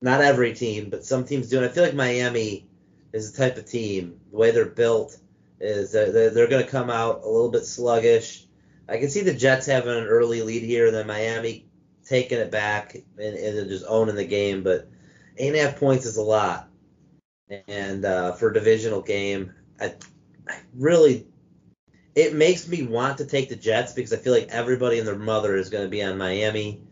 [0.00, 1.58] not every team, but some teams do.
[1.58, 2.68] And I feel like Miami
[3.12, 5.16] is the type of team, the way they're built,
[5.60, 8.44] is that they're, they're going to come out a little bit sluggish.
[8.88, 11.68] I can see the Jets having an early lead here, and then Miami
[12.04, 14.64] taking it back and, and just owning the game.
[14.64, 14.88] But
[15.36, 16.68] eight and a half points is a lot,
[17.68, 19.94] and uh, for a divisional game, I,
[20.48, 21.28] I really
[22.14, 25.16] it makes me want to take the Jets because I feel like everybody and their
[25.16, 26.82] mother is going to be on Miami,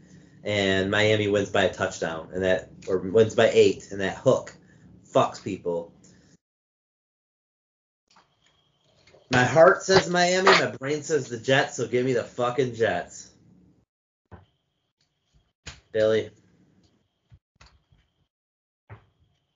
[0.44, 4.54] and Miami wins by a touchdown, and that or wins by eight, and that hook
[5.12, 5.92] fucks people.
[9.32, 13.30] My heart says Miami, my brain says the Jets, so give me the fucking Jets.
[15.92, 16.30] Billy.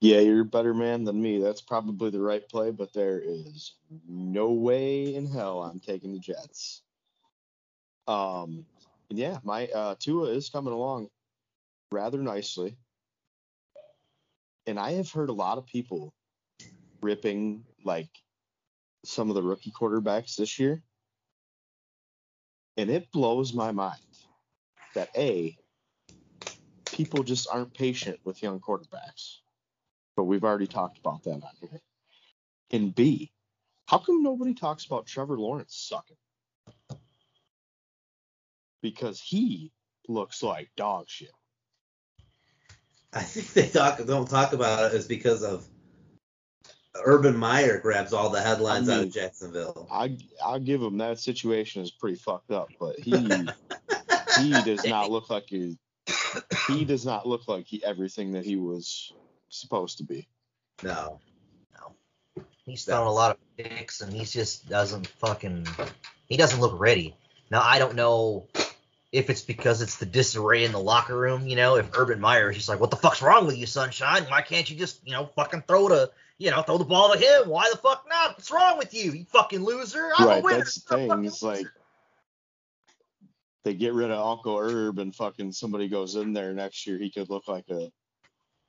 [0.04, 1.40] Yeah, you're a better man than me.
[1.40, 3.72] That's probably the right play, but there is
[4.06, 6.82] no way in hell I'm taking the Jets.
[8.06, 8.66] Um,
[9.08, 11.08] and yeah, my uh, Tua is coming along
[11.90, 12.76] rather nicely,
[14.66, 16.12] and I have heard a lot of people
[17.00, 18.10] ripping like
[19.06, 20.82] some of the rookie quarterbacks this year,
[22.76, 24.02] and it blows my mind
[24.94, 25.56] that a
[26.92, 29.38] people just aren't patient with young quarterbacks
[30.16, 31.80] but we've already talked about that on here.
[32.70, 33.32] And B,
[33.86, 36.16] how come nobody talks about Trevor Lawrence sucking?
[38.82, 39.72] Because he
[40.08, 41.30] looks like dog shit.
[43.12, 45.66] I think they talk don't talk about it is because of
[47.04, 49.88] Urban Meyer grabs all the headlines I mean, out of Jacksonville.
[49.90, 53.12] I I'll give him that situation is pretty fucked up, but he
[54.40, 55.78] he does not look like he
[56.66, 59.12] he does not look like he everything that he was
[59.60, 60.28] supposed to be.
[60.82, 61.20] No.
[61.74, 62.44] No.
[62.64, 65.66] He's thrown a lot of picks, and he just doesn't fucking.
[66.28, 67.16] He doesn't look ready.
[67.50, 68.48] Now I don't know
[69.12, 71.46] if it's because it's the disarray in the locker room.
[71.46, 74.24] You know, if Urban Meyer is just like, "What the fuck's wrong with you, Sunshine?
[74.24, 77.18] Why can't you just, you know, fucking throw the, you know, throw the ball to
[77.18, 77.48] him?
[77.48, 78.36] Why the fuck not?
[78.36, 80.10] What's wrong with you, you fucking loser?
[80.18, 80.58] I'm a right, winner.
[80.58, 81.24] that's the thing.
[81.24, 81.66] It's like
[83.64, 87.10] they get rid of Uncle Herb and fucking somebody goes in there next year, he
[87.10, 87.90] could look like a,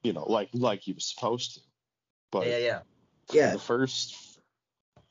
[0.06, 1.60] you know, like like he was supposed to.
[2.32, 2.80] But yeah, yeah.
[3.34, 3.52] Yeah.
[3.54, 4.40] the first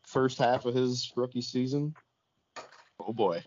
[0.07, 1.95] first half of his rookie season,
[3.01, 3.43] oh boy.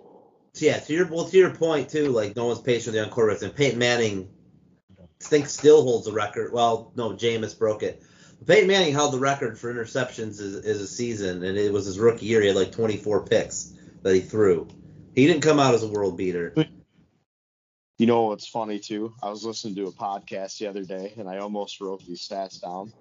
[0.54, 3.02] So yeah, to your well to your point too, like no one's patient with the
[3.02, 4.30] young quarterbacks, and Peyton Manning,
[5.00, 6.52] I think still holds the record.
[6.52, 8.04] Well, no, Jameis broke it.
[8.46, 11.98] Peyton Manning held the record for interceptions as, as a season, and it was his
[11.98, 12.42] rookie year.
[12.42, 14.68] He had like 24 picks that he threw.
[15.16, 16.54] He didn't come out as a world beater.
[17.98, 19.16] You know what's funny too?
[19.24, 22.62] I was listening to a podcast the other day and I almost wrote these stats
[22.62, 22.94] down.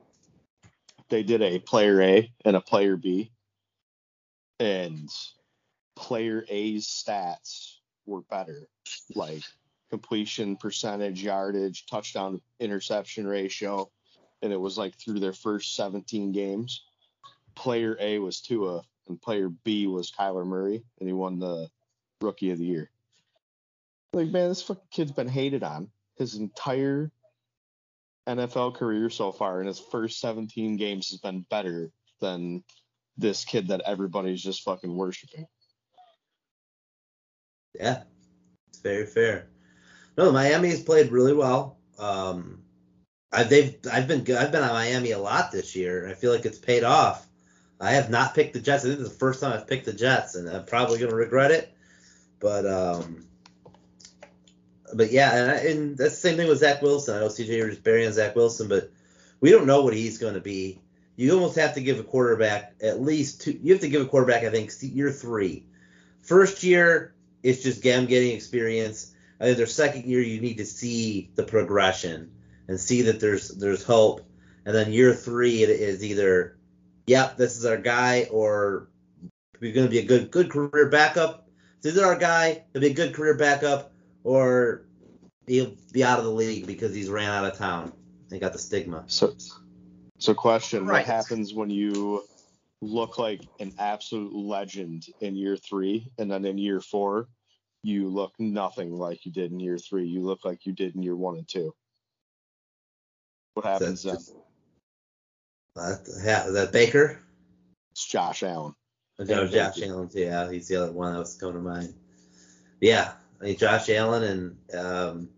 [1.10, 3.30] They did a player A and a player B.
[4.58, 5.10] And
[5.96, 7.74] player A's stats
[8.06, 8.68] were better.
[9.14, 9.42] Like
[9.90, 13.90] completion percentage, yardage, touchdown interception ratio.
[14.40, 16.84] And it was like through their first 17 games.
[17.54, 21.68] Player A was Tua and player B was Kyler Murray and he won the
[22.22, 22.90] rookie of the year.
[24.16, 27.12] Like, man, this fucking kid's been hated on his entire
[28.26, 31.90] NFL career so far, and his first 17 games has been better
[32.22, 32.64] than
[33.18, 35.46] this kid that everybody's just fucking worshiping.
[37.74, 38.04] Yeah,
[38.70, 39.50] it's very fair.
[40.16, 41.76] No, Miami has played really well.
[41.98, 42.62] Um,
[43.30, 44.20] I, they've I've been.
[44.34, 46.08] I've been on Miami a lot this year.
[46.08, 47.26] I feel like it's paid off.
[47.78, 48.84] I have not picked the Jets.
[48.84, 51.10] I think this is the first time I've picked the Jets, and I'm probably going
[51.10, 51.76] to regret it.
[52.40, 53.25] But um,
[54.96, 57.16] but yeah, and, and that's the same thing with Zach Wilson.
[57.16, 58.90] I know CJ just burying Zach Wilson, but
[59.40, 60.80] we don't know what he's going to be.
[61.16, 63.58] You almost have to give a quarterback at least two.
[63.62, 65.64] You have to give a quarterback, I think, year three.
[66.22, 69.14] First year, it's just them getting experience.
[69.40, 72.32] I think their second year, you need to see the progression
[72.68, 74.28] and see that there's there's hope.
[74.64, 76.58] And then year three, it is either,
[77.06, 78.88] yep, this is our guy, or
[79.60, 81.48] we're going to be a good good career backup.
[81.82, 82.64] This is our guy.
[82.72, 83.92] He'll be a good career backup,
[84.24, 84.85] or
[85.46, 87.92] he'll be out of the league because he's ran out of town.
[88.28, 89.04] They got the stigma.
[89.06, 89.34] So,
[90.18, 90.98] so question: Right.
[90.98, 92.24] What happens when you
[92.82, 97.28] look like an absolute legend in year three, and then in year four,
[97.82, 100.06] you look nothing like you did in year three?
[100.06, 101.74] You look like you did in year one and two.
[103.54, 104.18] What happens then?
[105.76, 107.20] That, yeah, that Baker.
[107.92, 108.74] It's Josh Allen.
[109.18, 110.20] No, Yeah, Josh Allen too.
[110.20, 111.94] Yeah, he's the other one that was coming to mind.
[112.80, 115.28] Yeah, I mean Josh Allen and um,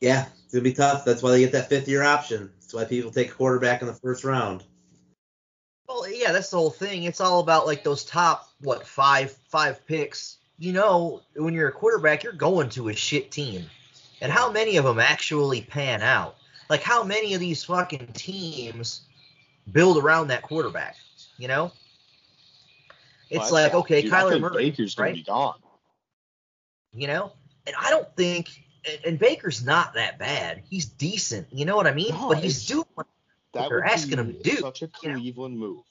[0.00, 1.04] yeah, it's gonna be tough.
[1.04, 2.50] That's why they get that fifth year option.
[2.60, 4.64] That's why people take a quarterback in the first round.
[5.88, 7.04] Well, yeah, that's the whole thing.
[7.04, 10.38] It's all about like those top what five five picks.
[10.58, 13.64] You know, when you're a quarterback, you're going to a shit team,
[14.20, 16.36] and how many of them actually pan out?
[16.68, 19.02] Like how many of these fucking teams
[19.72, 20.96] build around that quarterback?
[21.38, 21.72] You know,
[23.30, 25.14] it's Well, like okay, dude, Kyler think Murray, Baker's gonna right?
[25.16, 25.58] be gone.
[26.92, 27.32] you know,
[27.66, 28.48] and I don't think.
[28.88, 30.62] And, and Baker's not that bad.
[30.68, 31.48] He's decent.
[31.52, 32.10] You know what I mean?
[32.10, 33.06] No, but he's it's- doing
[33.54, 35.14] That they're asking him to do, such a you know?
[35.18, 35.84] Cleveland move.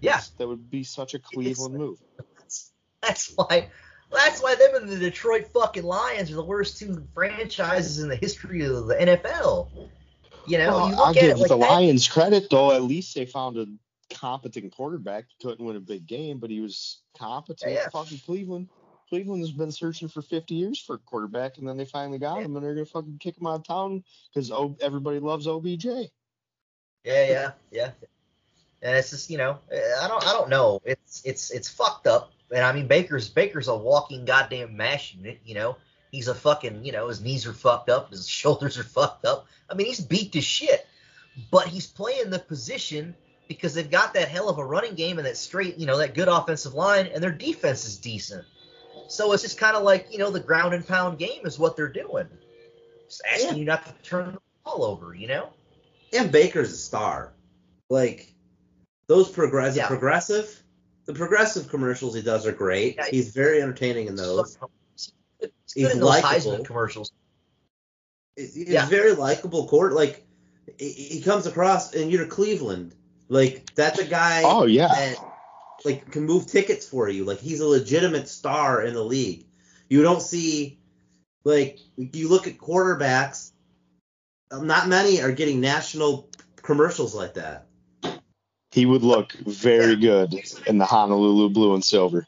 [0.00, 0.20] yeah.
[0.38, 1.98] That would be such a Cleveland move.
[2.38, 2.72] That's,
[3.02, 3.70] that's why
[4.12, 8.16] that's why them and the Detroit fucking Lions are the worst two franchises in the
[8.16, 9.68] history of the NFL.
[10.46, 12.72] You know, Well, you I'll give it like the that, Lions credit though.
[12.72, 13.66] At least they found a
[14.14, 15.24] competent quarterback.
[15.28, 17.72] He couldn't win a big game, but he was competent.
[17.72, 17.88] Yeah, yeah.
[17.88, 18.68] Fucking Cleveland.
[19.08, 22.42] Cleveland has been searching for 50 years for a quarterback, and then they finally got
[22.42, 24.02] him, and they're gonna fucking kick him out of town
[24.32, 25.84] because oh, everybody loves OBJ.
[25.86, 26.08] yeah,
[27.04, 27.90] yeah, yeah.
[28.82, 30.80] And it's just you know, eh, I don't I don't know.
[30.84, 32.32] It's it's it's fucked up.
[32.52, 35.40] And I mean Baker's Baker's a walking goddamn mash unit.
[35.44, 35.76] You know,
[36.10, 39.46] he's a fucking you know his knees are fucked up, his shoulders are fucked up.
[39.70, 40.86] I mean he's beat to shit,
[41.50, 43.14] but he's playing the position
[43.48, 46.14] because they've got that hell of a running game and that straight you know that
[46.14, 48.44] good offensive line and their defense is decent.
[49.08, 51.76] So it's just kind of like you know the ground and pound game is what
[51.76, 52.28] they're doing.
[53.08, 53.54] Just asking Yeah.
[53.56, 55.14] you not to turn the ball over.
[55.14, 55.48] You know.
[56.12, 57.32] And Baker's a star.
[57.90, 58.32] Like
[59.08, 59.86] those progressive, Yeah.
[59.88, 60.62] progressive,
[61.04, 62.96] the progressive commercials he does are great.
[62.96, 63.06] Yeah.
[63.10, 64.56] He's very entertaining in those.
[64.92, 66.30] It's good He's in those likable.
[66.58, 67.12] Heisman commercials.
[68.36, 68.86] He's he's Yeah.
[68.86, 69.68] very likable.
[69.68, 70.26] Court like
[70.78, 72.94] he- he comes across, and you're Cleveland.
[73.28, 74.42] Like that's a guy.
[74.44, 75.18] Oh yeah, that
[75.86, 77.24] like can move tickets for you.
[77.24, 79.46] Like he's a legitimate star in the league.
[79.88, 80.78] You don't see
[81.44, 83.52] like you look at quarterbacks.
[84.50, 87.66] Um, not many are getting national commercials like that.
[88.72, 90.26] he would look very Yeah.
[90.26, 90.34] good
[90.66, 92.26] in the Honolulu blue and silver.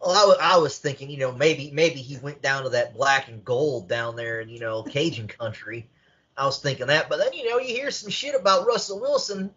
[0.00, 2.94] Well, I, wa- I was thinking, you know, maybe maybe he went down to that
[2.94, 5.88] black and gold down there in you know Cajun country.
[6.36, 9.50] I was thinking that, but then you know you hear some shit about Russell Wilson.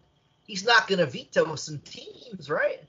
[0.46, 2.82] He's not going to veto some teams, right?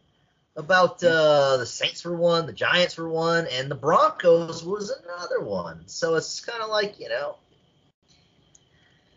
[0.55, 5.39] About uh, the Saints were one, the Giants were one, and the Broncos was another
[5.39, 5.87] one.
[5.87, 7.37] So it's kind of like you know,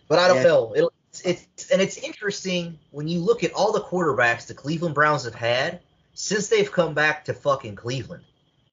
[0.08, 0.42] but I don't Yeah.
[0.44, 0.72] know.
[0.72, 0.84] It,
[1.24, 5.34] it's and it's interesting when you look at all the quarterbacks the Cleveland Browns have
[5.34, 5.80] had
[6.14, 8.24] since they've come back to fucking Cleveland.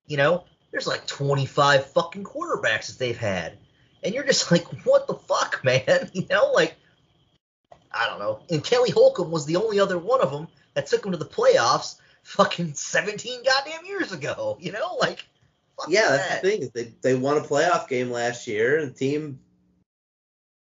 [0.08, 3.58] You know, there's like 25 fucking quarterbacks that they've had.
[4.04, 6.10] And you're just like, what the fuck, man?
[6.14, 6.76] You know, like,
[7.94, 8.42] I don't know.
[8.50, 11.26] And Kelly Holcomb was the only other one of them that took them to the
[11.26, 14.58] playoffs fucking 17 goddamn years ago.
[14.60, 15.26] You know, like,
[15.78, 16.18] fuck Yeah, that.
[16.18, 16.62] that's the thing.
[16.62, 19.40] is They they won a playoff game last year, and the team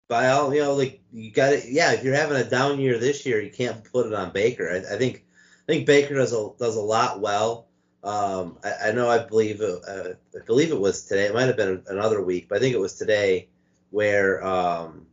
[0.09, 1.67] by all you know, like you got it.
[1.69, 4.69] Yeah, if you're having a down year this year, you can't put it on Baker.
[4.69, 5.25] I, I think
[5.69, 7.69] I think Baker does a does a lot well.
[8.03, 11.27] Um, I, I know I believe it, uh, I believe it was today.
[11.27, 13.49] It might have been another week, but I think it was today
[13.91, 15.07] where um,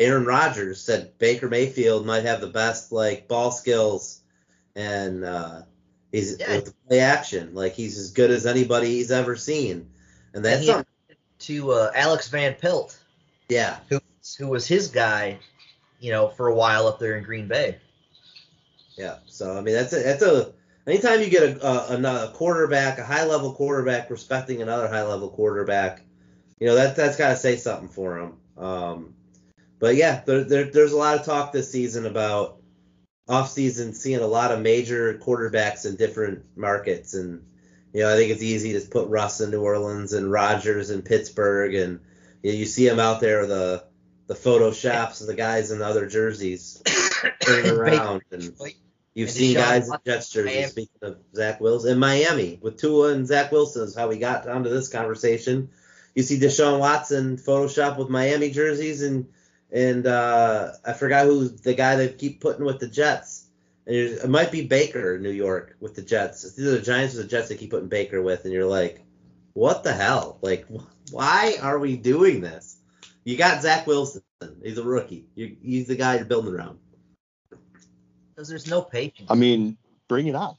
[0.00, 4.22] Aaron Rodgers said Baker Mayfield might have the best like ball skills
[4.74, 5.62] and uh,
[6.10, 6.56] he's Yeah.
[6.56, 7.54] with the play action.
[7.54, 9.90] Like he's as good as anybody he's ever seen,
[10.34, 10.74] and that's he-
[11.46, 12.98] To uh, Alex Van Pelt,
[13.48, 14.00] Yeah, who,
[14.38, 15.38] who was his guy,
[16.00, 17.78] you know, for a while up there in Green Bay.
[18.96, 19.18] yeah.
[19.26, 20.52] So I mean, that's a that's a
[20.86, 25.28] anytime you get a a, another quarterback, a high level quarterback respecting another high level
[25.28, 26.02] quarterback,
[26.58, 28.32] you know that that's got to say something for him.
[28.56, 29.14] Um,
[29.80, 32.60] but yeah, there, there there's a lot of talk this season about
[33.26, 37.46] off season seeing a lot of major quarterbacks in different markets and
[37.92, 41.02] you know I think it's easy to put Russ in New Orleans and Rodgers in
[41.02, 42.00] Pittsburgh and
[42.42, 43.84] you, know, you see them out there the
[44.26, 46.82] the photoshops of the guys in the other jerseys
[47.40, 48.52] turning around and
[49.14, 50.70] you've And seen guys in Jets jerseys Miami.
[50.70, 54.44] speaking of Zach Wilson in Miami with Tua and Zach Wilson is how we got
[54.44, 55.70] down to this conversation.
[56.14, 59.28] You see Deshaun Watson Photoshop with Miami jerseys and
[59.72, 63.46] and uh, I forgot who the guy they keep putting with the Jets.
[63.86, 66.44] And it might be Baker in New York with the Jets.
[66.44, 69.02] It's either the Giants or the Jets they keep putting Baker with, and you're like,
[69.54, 70.38] what the hell?
[70.42, 70.66] Like,
[71.10, 72.76] why are we doing this?
[73.24, 74.22] You got Zach Wilson.
[74.62, 75.26] He's a rookie.
[75.34, 76.78] You, he's the guy you're building around.
[78.34, 79.28] Because there's no patience.
[79.30, 79.76] I mean,
[80.08, 80.56] bring it on.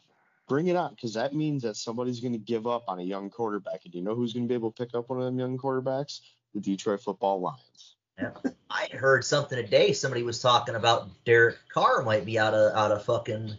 [0.49, 3.29] Bring it on, because that means that somebody's going to give up on a young
[3.29, 3.85] quarterback.
[3.85, 5.57] And you know who's going to be able to pick up one of them young
[5.57, 6.19] quarterbacks?
[6.53, 7.95] The Detroit Football Lions.
[8.19, 9.93] I heard something today.
[9.93, 13.53] Somebody was talking about Derek Carr might be out of out of fucking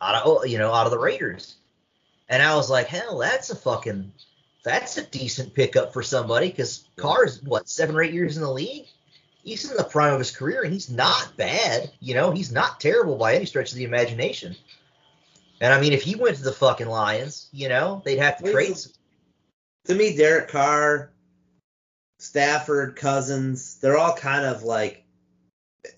[0.00, 1.56] out of oh, you know out of the Raiders,
[2.28, 4.12] and I was like, hell, that's a fucking
[4.64, 8.42] that's a decent pickup for somebody because Carr is what seven or eight years in
[8.42, 8.86] the league.
[9.42, 11.90] He's in the prime of his career and he's not bad.
[12.00, 14.56] You know, he's not terrible by any stretch of the imagination.
[15.60, 18.50] And I mean, if he went to the fucking Lions, you know, they'd have to
[18.50, 18.76] trade.
[19.84, 21.10] To me, Derek Carr,
[22.24, 25.04] Stafford, Cousins, they're all kind of like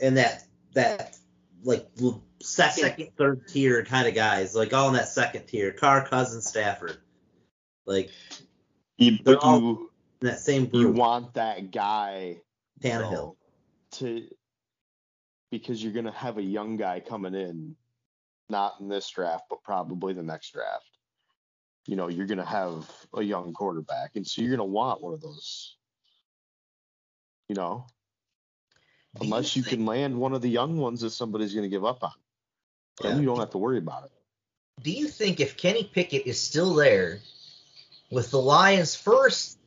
[0.01, 1.17] in that that
[1.63, 3.09] like l- second, Second.
[3.17, 5.71] third tier kind of guys, like all in that second tier.
[5.73, 6.99] Carr, Cousins, Stafford,
[7.87, 8.11] like
[8.99, 10.83] You, They're all- you, in that same group.
[10.83, 12.39] you want that guy
[12.81, 13.11] Tannehill.
[13.11, 13.37] though,
[13.93, 14.27] to
[15.53, 17.77] because you're going to have a young guy coming in,
[18.51, 20.91] not in this draft, but probably the next draft.
[21.87, 25.01] You know, you're going to have a young quarterback, and so you're going to want
[25.03, 25.76] one of those.
[27.49, 27.87] You know,
[29.19, 31.69] Do unless you think- can land one of the young ones that somebody's going to
[31.75, 32.13] give up on,
[33.01, 33.21] then Yeah.
[33.21, 34.13] you don't have to worry about it.
[34.83, 37.23] do you think if Kenny Pickett is still there
[38.11, 39.59] with the Lions' first,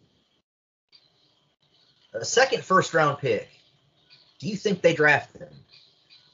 [2.14, 3.50] a second first round pick,
[4.40, 5.50] do you think they draft him?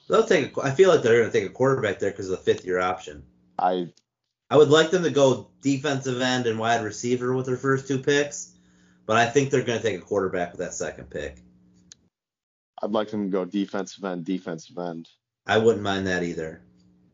[0.08, 0.54] They'll take.
[0.56, 2.64] A, I feel like they're going to take a quarterback there because of the fifth
[2.66, 3.24] year option.
[3.58, 3.92] I
[4.50, 7.98] I would like them to go defensive end and wide receiver with their first two
[7.98, 8.52] picks,
[9.06, 11.42] but I think they're going to take a quarterback with that second pick.
[12.82, 15.08] I'd like them to go defensive end, defensive end,
[15.46, 16.60] I wouldn't mind that either.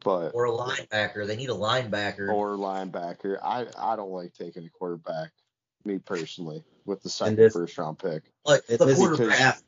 [0.03, 1.27] but Or a linebacker?
[1.27, 2.33] They need a linebacker.
[2.33, 3.39] or linebacker.
[3.43, 5.31] I I don't like taking a quarterback,
[5.85, 8.25] me personally, with the second this- first round pick.
[8.45, 9.19] like the is quarterback.
[9.19, 9.65] because draft.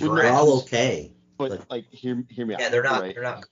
[0.00, 1.12] they're all okay.
[1.38, 2.60] But Like- like, hear hear me out.
[2.60, 3.02] Yeah, they're not.
[3.02, 3.14] right?
[3.14, 3.44] They're not.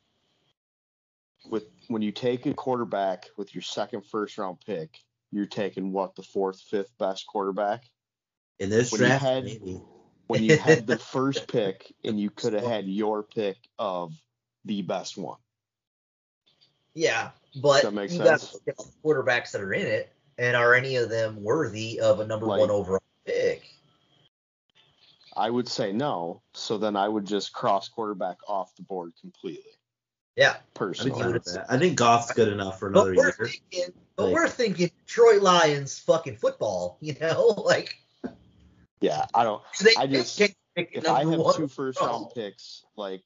[1.50, 4.98] With when you take a quarterback with your second first round pick,
[5.30, 7.84] you're taking what the fourth, fifth best quarterback.
[8.59, 9.80] In this When you draft, had- maybe.
[10.26, 14.12] When you had the first pick and you could have had your pick of
[14.64, 15.36] the best one.
[16.94, 17.30] Yeah,
[17.61, 18.57] but That makes you got sense.
[19.05, 22.61] quarterbacks that are in it, and are any of them worthy of a number Like-
[22.61, 23.64] one overall pick?
[25.36, 26.40] I would say no.
[26.55, 29.72] So then I would just cross quarterback off the board completely.
[30.36, 31.20] Yeah, Personally.
[31.20, 31.66] fine with that.
[31.68, 33.32] I think Goff's good enough for another we're year.
[33.70, 36.96] thinking, but Like- we're thinking Detroit Lions fucking football.
[37.02, 37.96] You know, like
[39.05, 39.62] Yeah, I don't.
[39.82, 40.40] they I just-
[40.76, 43.22] if I have two first round picks, like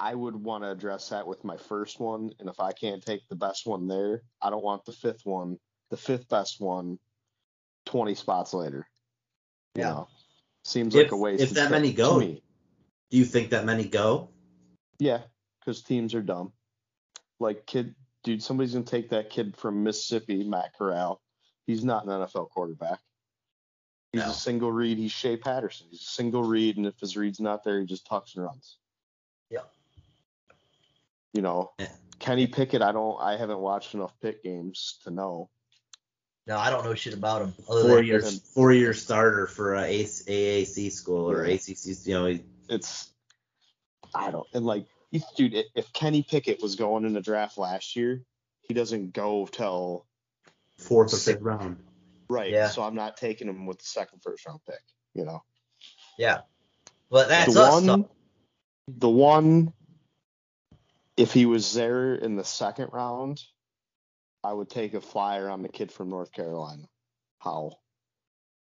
[0.00, 3.28] I would want to address that with my first one, and if I can't take
[3.28, 5.58] the best one there, I don't want the fifth one,
[5.90, 6.98] the fifth best one,
[7.86, 8.88] twenty spots later.
[9.76, 9.88] You Yeah.
[9.90, 10.08] know,
[10.64, 11.42] seems If- like a waste.
[11.42, 12.18] if that many go.
[12.18, 12.42] me.
[13.10, 14.30] Do you think that many go?
[14.98, 15.22] Yeah,
[15.60, 16.52] because teams are dumb.
[17.38, 17.94] Like kid,
[18.24, 21.20] dude, somebody's gonna take that kid from Mississippi, Matt Corral.
[21.66, 23.00] He's not an NFL quarterback.
[24.12, 24.30] He's No.
[24.30, 24.98] a single read.
[24.98, 25.86] He's Shea Patterson.
[25.90, 28.76] He's a single read, and if his read's not there, he just tucks and runs.
[29.48, 29.62] Yeah.
[31.32, 31.92] You know, Yeah.
[32.18, 32.82] Kenny Pickett.
[32.82, 33.18] I don't.
[33.20, 35.48] I haven't watched enough Pitt games to know.
[36.46, 37.54] No, I don't know shit about him.
[37.68, 41.54] Other Four than year four year starter for a AAC school or Yeah.
[41.54, 42.06] ACC.
[42.06, 43.10] You know, he- It's.
[44.14, 44.46] I don't.
[44.52, 44.86] And like,
[45.36, 48.24] dude, if- if Kenny Pickett was going in the draft last year,
[48.62, 50.06] he doesn't go till
[50.76, 51.82] fourth or fifth round.
[52.32, 52.50] Right.
[52.50, 52.68] Yeah.
[52.68, 54.80] So I'm not taking him with the second first round pick.
[55.14, 55.42] You know.
[56.18, 56.40] yeah,
[57.10, 57.72] but that's the us.
[57.72, 58.10] one, though.
[58.88, 59.72] the one,
[61.16, 63.42] if he was there in the second round,
[64.42, 66.84] I would take a flyer on the kid from North Carolina.
[67.38, 67.72] How?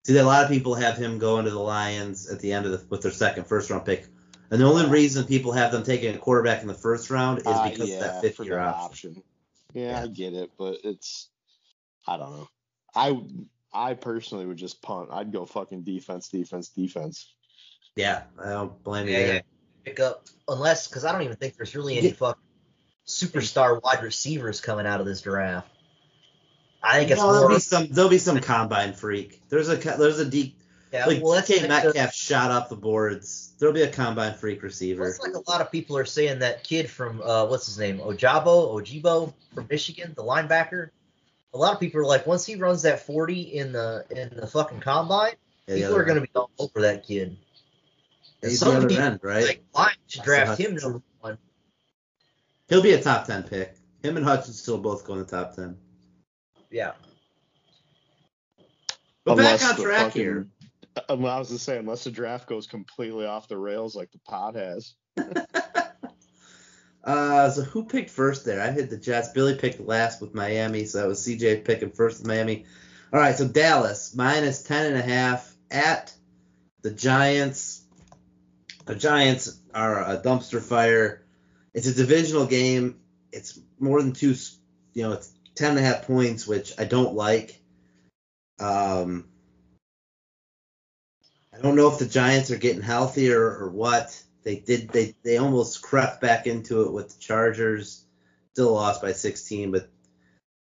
[0.07, 2.67] See, that a lot of people have him going to the Lions at the end
[2.67, 4.07] of the with their second first round pick,
[4.51, 7.47] and the only reason people have them taking a quarterback in the first round is
[7.47, 9.23] Uh, because yeah, of that fifth year that option.
[9.73, 10.03] Yeah, Yeah.
[10.03, 11.31] I get it, but it's,
[12.07, 12.49] I don't know.
[12.95, 13.21] I
[13.75, 15.09] I personally would just punt.
[15.13, 17.33] I'd go fucking defense, defense, defense.
[17.97, 19.35] Yeah, I don't blame you Yeah, there.
[19.35, 19.41] yeah.
[19.85, 22.15] Pick up unless because I don't even think there's really any Yeah.
[22.15, 22.43] fucking
[23.07, 25.69] superstar wide receivers coming out of this draft.
[26.83, 27.89] I think it's No, there'll be some.
[27.89, 29.41] There'll be some combine freak.
[29.49, 30.59] There's a there's a deep
[30.93, 33.53] Yeah, like well, that's K like Metcalf the- shot up the boards.
[33.59, 35.07] There'll be a combine freak receiver.
[35.09, 37.99] It's like a lot of people are saying that kid from uh, what's his name,
[37.99, 40.91] Ojabo, Ojibo from Michigan, the linebacker.
[41.55, 44.47] A lot of people are like, once he runs that 40 in the in the
[44.47, 45.35] fucking combine,
[45.67, 47.37] Yeah, people other are going to be all over that kid.
[48.43, 49.45] And He's some the other people end, right?
[49.47, 51.39] Like, Lions should draft him number one.
[52.69, 53.77] He'll be a top ten pick.
[54.03, 55.77] Him and Hutchinson will both go in the top ten.
[56.71, 56.93] Yeah.
[59.25, 60.49] But back on track fucking- here.
[61.09, 64.19] Uh, I was just saying, unless the draft goes completely off the rails like the
[64.19, 64.95] pod has.
[67.05, 68.63] Uh, so who picked first there?
[68.63, 69.29] I hit the Jets.
[69.29, 72.65] Billy picked last with Miami, so that was CJ picking first with Miami.
[73.13, 76.15] All right, so Dallas minus ten and a half at
[76.81, 77.83] the Giants.
[78.87, 81.27] The Giants are a dumpster fire.
[81.75, 83.01] It's a divisional game.
[83.33, 84.35] It's more than two.
[84.95, 87.61] You know, it's ten and a half points, which I don't like.
[88.59, 89.29] Um,
[91.53, 94.24] I don't know if the Giants are getting healthier or what.
[94.45, 94.91] They did.
[94.91, 98.05] They they almost crept back into it with the Chargers.
[98.53, 99.89] Still lost by 16, but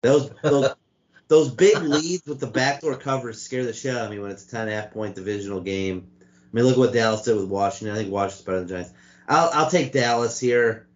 [0.01, 0.73] those those,
[1.27, 4.45] those big leads with the backdoor covers scare the shit out of me when it's
[4.45, 6.09] a 10 and half point divisional game.
[6.21, 6.25] I
[6.55, 7.95] mean, look what Dallas did with Washington.
[7.95, 8.93] I think Washington's better than the Giants.
[9.27, 10.87] I'll I'll take Dallas here,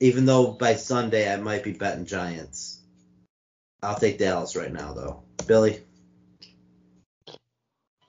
[0.00, 2.80] even though by Sunday I might be betting Giants.
[3.82, 5.22] I'll take Dallas right now though.
[5.46, 5.80] Billy.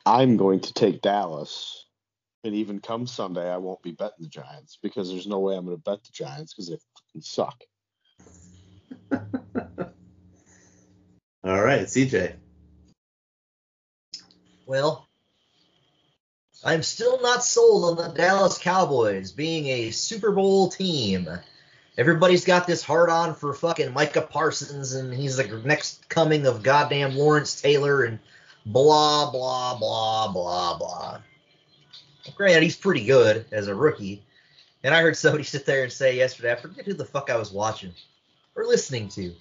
[0.06, 1.87] I'm going to take Dallas.
[2.48, 5.66] And even come Sunday, I won't be betting the Giants because there's no way I'm
[5.66, 7.62] going to bet the Giants because they fucking suck.
[11.44, 12.36] All right, CJ.
[14.66, 15.06] Well,
[16.64, 21.28] I'm still not sold on the Dallas Cowboys being a Super Bowl team.
[21.98, 26.64] Everybody's got this hard on for fucking Micah Parsons, and he's the next coming of
[26.64, 28.20] goddamn Lawrence Taylor, and
[28.66, 31.20] blah, blah, blah, blah, blah.
[32.36, 34.24] Granted, he's pretty good as a rookie.
[34.84, 37.38] And I heard somebody sit there and say yesterday, I forget who the fuck I
[37.38, 37.94] was watching
[38.56, 39.34] or listening to.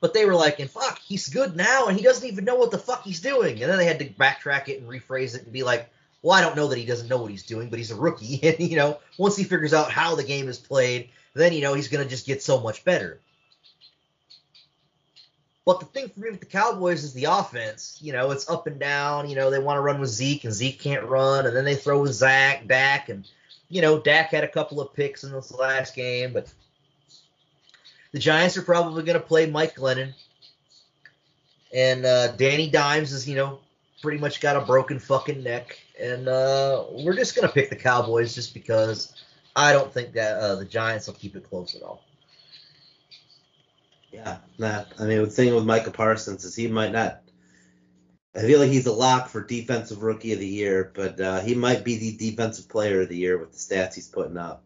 [0.00, 2.72] But they were like, and fuck, he's good now, and he doesn't even know what
[2.72, 3.62] the fuck he's doing.
[3.62, 5.88] And then they had to backtrack it and rephrase it and be like,
[6.22, 8.40] well, I don't know that he doesn't know what he's doing, but he's a rookie.
[8.42, 11.74] And, you know, once he figures out how the game is played, then, you know,
[11.74, 13.20] he's going to just get so much better.
[15.64, 17.98] But the thing for me with the Cowboys is the offense.
[18.02, 19.28] You know, it's up and down.
[19.28, 21.46] You know, they want to run with Zeke, and Zeke can't run.
[21.46, 23.28] And then they throw with Zach, Dak, and,
[23.68, 26.52] you know, Dak had a couple of picks in this last game, but
[28.10, 30.14] the Giants are probably going to play Mike Glennon.
[31.72, 33.60] And uh, Danny Dimes is, you know,
[34.02, 35.78] pretty much got a broken fucking neck.
[35.98, 39.14] And uh, we're just going to pick the Cowboys just because
[39.54, 42.02] I don't think that uh, the Giants will keep it close at all.
[44.12, 44.84] Yeah, nah.
[44.98, 47.20] I mean, the thing with Micah Parsons is he might not.
[48.34, 51.54] I feel like he's a lock for defensive rookie of the year, but uh, he
[51.54, 54.62] might be the defensive player of the year with the stats he's putting up.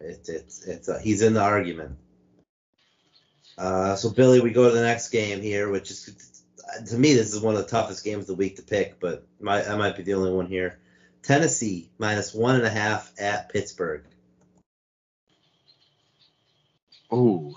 [0.00, 1.98] It's it's it's uh, he's in the argument.
[3.58, 6.10] Uh, so Billy, we go to the next game here, which is
[6.88, 9.24] to me this is one of the toughest games of the week to pick, but
[9.40, 10.78] my, I might be the only one here.
[11.22, 14.02] Tennessee minus one and a half at Pittsburgh.
[17.12, 17.54] Ooh.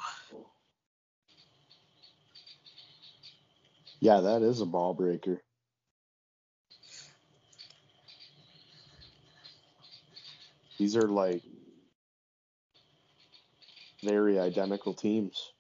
[4.00, 5.42] Yeah, that is a ball breaker.
[10.78, 11.44] These are like
[14.04, 15.52] very identical teams.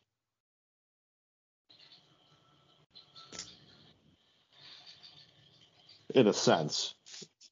[6.15, 6.95] In a sense.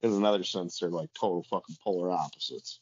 [0.01, 2.79] In another sense, they're like total fucking polar opposites.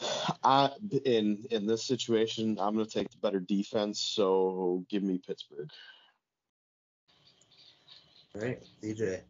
[0.44, 0.70] I
[1.04, 5.70] in in this situation, I'm gonna take the better defense, so give me Pittsburgh.
[8.36, 9.22] Right, CJ.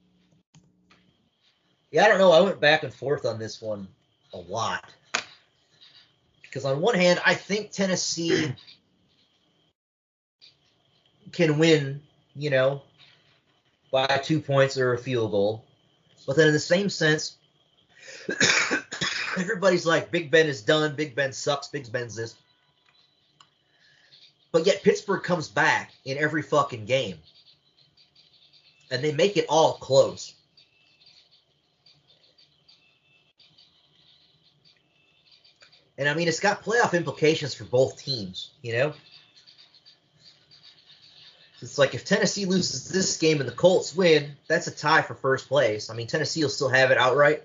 [1.92, 2.32] Yeah, I don't know.
[2.32, 3.86] I went back and forth on this one
[4.32, 4.84] a lot.
[6.42, 8.52] Because on one hand, I think Tennessee
[11.30, 12.02] can win,
[12.34, 12.82] you know,
[13.92, 15.64] by two points or a field goal.
[16.26, 17.36] But then in the same sense,
[19.38, 22.34] everybody's like, Big Ben is done, Big Ben sucks, Big Ben's this.
[24.50, 27.18] But yet Pittsburgh comes back in every fucking game.
[28.90, 30.34] And they make it all close.
[35.98, 38.92] And I mean, it's got playoff implications for both teams, you know?
[41.62, 45.14] It's like if Tennessee loses this game and the Colts win, that's a tie for
[45.14, 45.88] first place.
[45.88, 47.44] I mean, Tennessee will still have it outright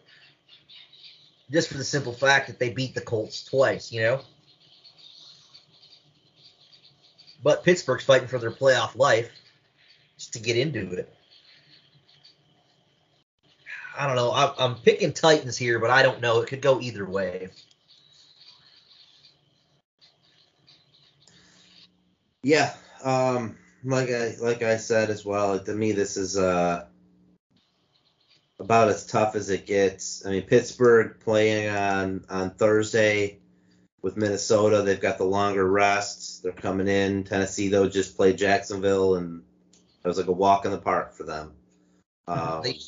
[1.49, 4.21] just for the simple fact that they beat the Colts twice, you know?
[7.43, 9.31] But Pittsburgh's fighting for their playoff life
[10.17, 11.13] just to get into it.
[13.97, 14.31] I don't know.
[14.31, 16.41] I'm, I'm picking Titans here, but I don't know.
[16.41, 17.49] It could go either way.
[22.43, 22.73] Yeah,
[23.03, 25.59] um, like I like I said as well.
[25.59, 26.85] To me, this is uh
[28.59, 30.25] about as tough as it gets.
[30.25, 33.37] I mean, Pittsburgh playing on on Thursday
[34.01, 34.81] with Minnesota.
[34.81, 36.39] They've got the longer rests.
[36.39, 37.23] They're coming in.
[37.23, 39.43] Tennessee though just played Jacksonville and
[40.03, 41.53] It was like a walk in the park for them.
[42.27, 42.79] Um, They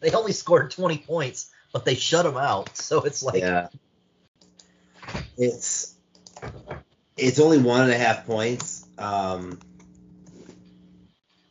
[0.10, 2.70] they only scored 20 points, but they shut them out.
[2.76, 3.68] So it's like yeah.
[5.36, 5.94] It's
[7.16, 9.58] it's only one and a half points, um,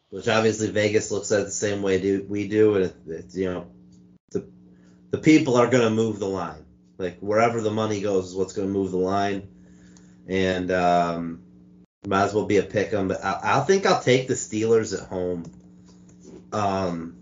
[0.09, 3.51] which obviously Vegas looks at it the same way do, we do, and it, you
[3.51, 3.67] know
[4.31, 4.47] the
[5.11, 6.65] the people are going to move the line.
[6.97, 9.47] Like wherever the money goes is what's going to move the line,
[10.27, 11.43] and um,
[12.05, 13.07] might as well be a pick 'em.
[13.07, 15.45] But I, I think I'll take the Steelers at home.
[16.51, 17.18] Um,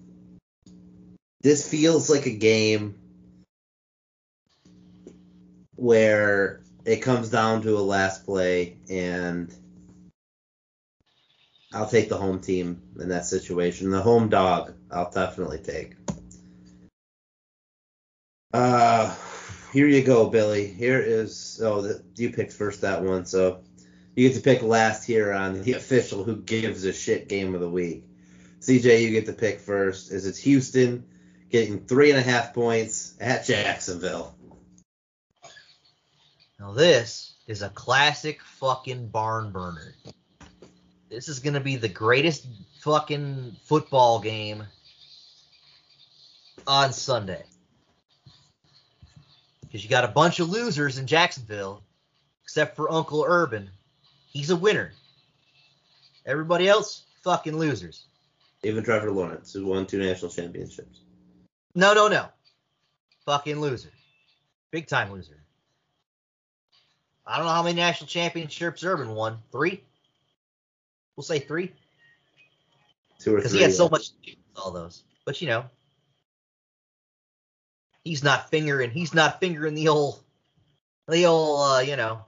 [1.48, 2.94] this feels like a game
[5.76, 9.56] where it comes down to a last play and
[11.74, 13.92] I'll take the home team in that situation.
[13.92, 15.96] The home dog, I'll definitely take.
[18.54, 19.16] Uh,
[19.72, 20.68] here you go, Billy.
[20.68, 23.62] Here is oh, the, you picked first that one, so
[24.18, 27.62] you get to pick last here on the official who gives a shit game of
[27.62, 28.04] the week.
[28.60, 30.12] CJ, you get to pick first.
[30.12, 31.06] Is it Houston
[31.50, 34.36] getting three and a half points at Jacksonville?
[36.60, 39.94] Now this is a classic fucking barn burner.
[41.10, 42.46] This is gonna be the greatest
[42.82, 44.64] fucking football game
[46.66, 47.44] on Sunday.
[49.62, 51.84] Because you got a bunch of losers in Jacksonville,
[52.44, 53.70] except for Uncle Urban.
[54.28, 54.94] He's a winner.
[56.26, 58.06] Everybody else, fucking losers.
[58.64, 61.02] Even Trevor Lawrence, who won two national championships.
[61.76, 62.28] No, no, no.
[63.26, 63.92] Fucking loser.
[64.72, 65.38] Big time loser.
[67.26, 69.40] I don't know how many national championships Urban won.
[69.52, 69.84] Three?
[71.16, 71.74] We'll say three.
[73.20, 73.36] Two or three.
[73.38, 75.04] Because he had so much to do with all those.
[75.26, 75.66] But you know.
[78.04, 80.24] He's not fingering he's not fingering the old
[81.10, 82.24] the old uh, you know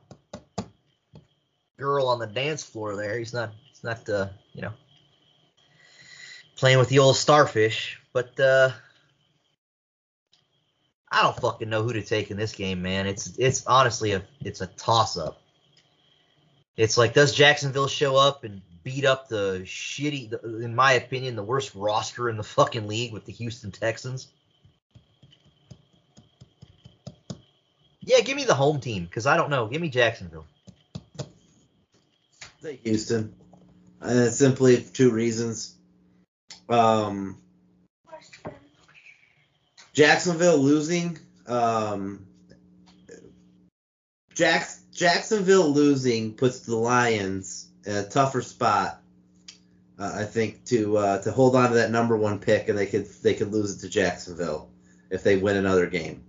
[1.77, 3.17] girl on the dance floor there.
[3.17, 4.73] He's not he's not uh, you know
[6.57, 7.97] playing with the old starfish.
[8.11, 8.71] But uh
[11.11, 13.07] I don't fucking know who to take in this game, man.
[13.07, 15.41] It's it's honestly a it's a toss up.
[16.77, 21.35] It's like does Jacksonville show up and beat up the shitty, the, in my opinion,
[21.35, 24.27] the worst roster in the fucking league with the Houston Texans?
[28.01, 29.67] Yeah, give me the home team because I don't know.
[29.67, 30.45] Give me Jacksonville.
[32.61, 33.35] Take Houston.
[34.01, 35.75] And it's simply two reasons.
[36.69, 37.41] Um.
[39.99, 41.19] Jacksonville losing.
[41.45, 42.25] Um,
[44.33, 49.01] Jacks, Jacksonville losing puts the Lions in a tougher spot.
[49.99, 52.85] Uh, I think to uh, to hold on to that number one pick, and they
[52.85, 54.69] could they could lose it to Jacksonville
[55.09, 56.23] if they win another game.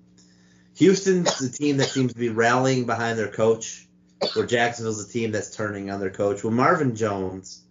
[0.74, 3.86] Houston's the team that seems to be rallying behind their coach,
[4.34, 6.42] where Jacksonville's the team that's turning on their coach.
[6.42, 7.62] Well, Marvin Jones,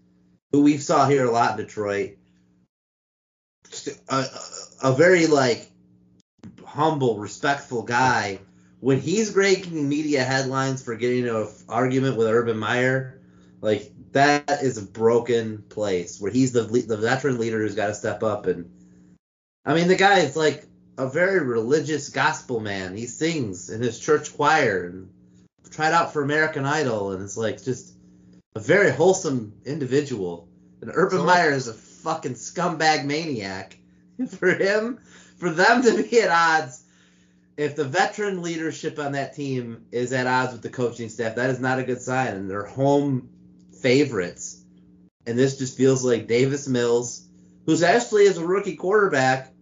[0.53, 2.11] who we saw here a lot in Detroit,
[4.07, 4.25] a,
[4.81, 5.68] a very like
[6.69, 8.39] humble, respectful guy.
[8.79, 13.19] When he's breaking media headlines for getting into an argument with Urban Meyer,
[13.61, 17.93] like that is a broken place where he's the the veteran leader who's got to
[17.93, 18.71] step up and.
[19.65, 20.65] I mean, the guy is like
[20.97, 22.95] a very religious gospel man.
[22.95, 25.09] He sings in his church choir and
[25.69, 27.93] tried out for American Idol, and it's like just
[28.55, 30.47] a very wholesome individual.
[30.81, 33.77] And Urban So- Meyer is a fucking scumbag maniac.
[34.37, 34.99] For him,
[35.39, 36.83] for them to be at odds,
[37.57, 41.49] if the veteran leadership on that team is at odds with the coaching staff, that
[41.49, 42.35] is not a good sign.
[42.35, 43.29] And they're home
[43.81, 44.63] favorites.
[45.25, 47.27] And this just feels like Davis Mills,
[47.65, 49.53] who's actually as a rookie quarterback,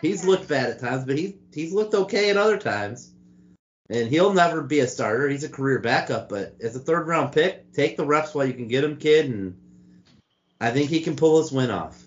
[0.00, 3.12] he's looked bad at times, but he's he's looked okay at other times.
[3.90, 5.28] And he'll never be a starter.
[5.30, 8.52] He's a career backup, but as a third round pick, take the reps while you
[8.52, 9.58] can get him, kid, and
[10.60, 11.98] I think he can pull this win off.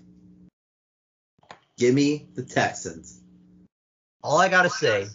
[1.82, 3.24] Give me the Texans.
[4.22, 5.08] All I gotta say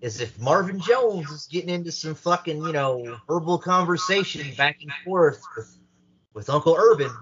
[0.00, 4.90] is if Marvin Jones is getting into some fucking, you know, verbal conversation back and
[5.04, 5.76] forth with,
[6.32, 7.12] with Uncle Urban,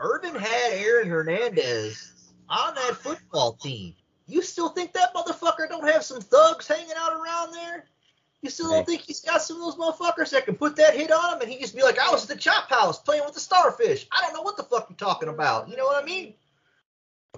[0.00, 3.94] Urban had Aaron Hernandez on that football team.
[4.26, 7.84] You still think that motherfucker don't have some thugs hanging out around there?
[8.40, 11.12] You still don't think he's got some of those motherfuckers that can put that hit
[11.12, 13.34] on him and he just be like, I was at the chop house playing with
[13.34, 14.08] the starfish.
[14.10, 15.68] I don't know what the fuck you're talking about.
[15.68, 16.34] You know what I mean?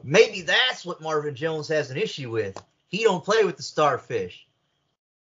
[0.03, 2.63] Maybe that's what Marvin Jones has an issue with.
[2.89, 4.47] He don't play with the starfish.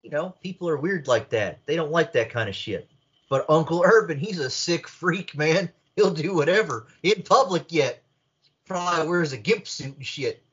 [0.04, 1.60] You know, people are weird like that.
[1.66, 2.90] They don't like that kind of shit.
[3.30, 5.70] But Uncle Urban, he's a sick freak, man.
[5.96, 7.72] He'll do whatever in public.
[7.72, 8.02] Yet
[8.66, 10.44] probably wears a gimp suit and shit.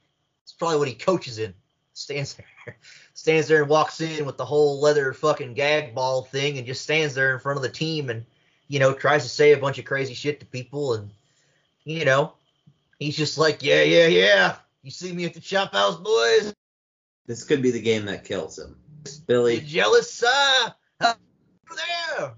[0.42, 1.54] It's probably what he coaches in.
[1.92, 2.76] Stands there,
[3.14, 6.82] stands there and walks in with the whole leather fucking gag ball thing, and just
[6.82, 8.24] stands there in front of the team and
[8.68, 11.10] you know tries to say a bunch of crazy shit to people and
[11.84, 12.32] you know
[12.98, 14.56] He's just like, yeah, yeah, yeah.
[14.82, 16.54] You see me at the chop house, boys?
[17.26, 18.76] This could be the game that kills him.
[19.06, 20.74] You Billy, jealous, sir?
[21.02, 21.16] Over
[21.70, 22.34] there.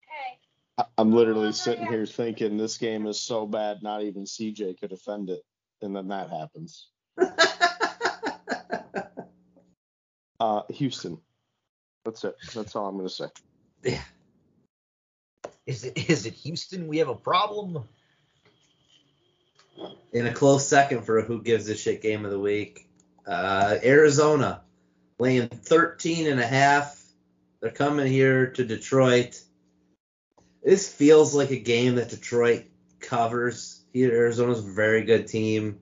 [0.00, 0.38] Hey,
[0.78, 4.92] I- I'm literally sitting here thinking this game is so bad, not even CJ could
[4.92, 5.42] offend it,
[5.82, 6.88] and then that happens.
[10.40, 11.18] Uh, Houston.
[12.04, 12.36] That's it.
[12.54, 13.26] That's all I'm gonna say.
[15.68, 16.88] Is it is it Houston?
[16.88, 17.84] We have a problem.
[20.12, 22.88] in a close second for a who gives a shit game of the week.
[23.26, 24.62] Uh, Arizona
[25.18, 26.98] laying 13 and a half.
[27.60, 29.38] They're coming here to Detroit.
[30.64, 32.64] This feels like a game that Detroit
[32.98, 33.82] covers.
[33.94, 35.80] Arizona's a very good team.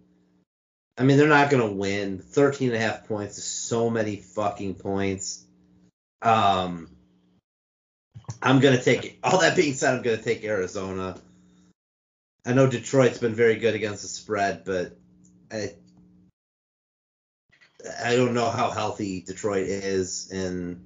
[0.98, 2.18] I mean, they're not going to win.
[2.18, 5.44] 13 and a half points is so many fucking points.
[6.22, 6.95] Um,
[8.42, 11.16] I'm going to take All that being said, I'm going to take Arizona.
[12.44, 14.96] I know Detroit's been very good against the spread, but
[15.50, 15.74] I
[18.02, 20.84] I don't know how healthy Detroit is, and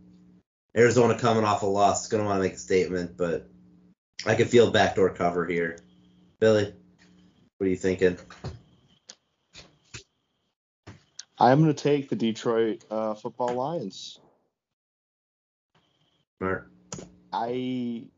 [0.76, 3.48] Arizona coming off a loss is going to want to make a statement, but
[4.26, 5.78] I can feel backdoor cover here.
[6.40, 6.74] Billy,
[7.58, 8.18] what are you thinking?
[11.38, 14.18] I'm gonna take the Detroit uh, Football Lions.
[16.38, 16.69] Mark?
[17.32, 18.08] I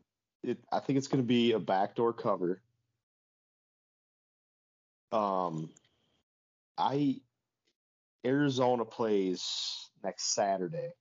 [0.42, 2.62] it, I think it's gonna be a backdoor cover.
[5.10, 5.70] Um,
[6.78, 7.20] I
[8.24, 10.92] Arizona plays next Saturday,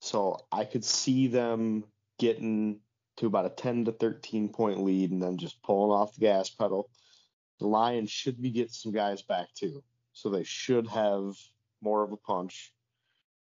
[0.00, 1.84] so I could see them
[2.18, 2.80] getting
[3.16, 6.50] to about a 10 to 13 point lead and then just pulling off the gas
[6.50, 6.90] pedal.
[7.60, 9.82] The Lions should be getting some guys back too,
[10.12, 11.36] so they should have
[11.80, 12.72] more of a punch.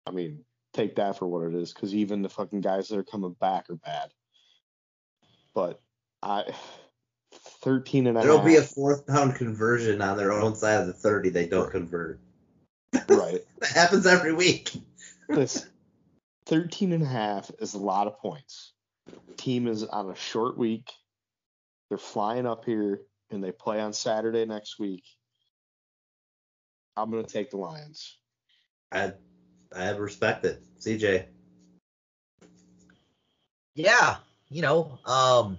[0.07, 0.43] I mean,
[0.73, 3.69] take that for what it is, because even the fucking guys that are coming back
[3.69, 4.11] are bad.
[5.53, 5.81] But
[6.21, 6.45] I,
[7.61, 10.93] 13 and a There'll be a fourth down conversion on their own side of the
[10.93, 12.19] 30 they don't convert.
[13.07, 13.41] right.
[13.59, 14.71] That happens every week.
[15.29, 15.67] This
[16.47, 18.73] 13 and a half is a lot of points.
[19.37, 20.91] Team is on a short week.
[21.89, 25.03] They're flying up here and they play on Saturday next week.
[26.97, 28.17] I'm going to take the Lions.
[28.91, 29.13] I
[29.75, 30.61] I respect it.
[30.79, 31.25] CJ.
[33.73, 34.17] Yeah,
[34.49, 35.57] you know, um,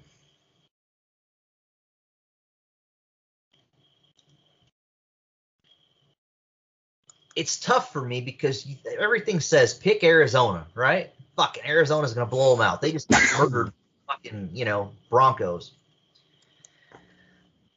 [7.34, 8.66] it's tough for me because
[8.98, 11.10] everything says pick Arizona, right?
[11.36, 12.82] Fucking Arizona's gonna blow them out.
[12.82, 13.72] They just got murdered,
[14.06, 15.72] fucking, you know, Broncos.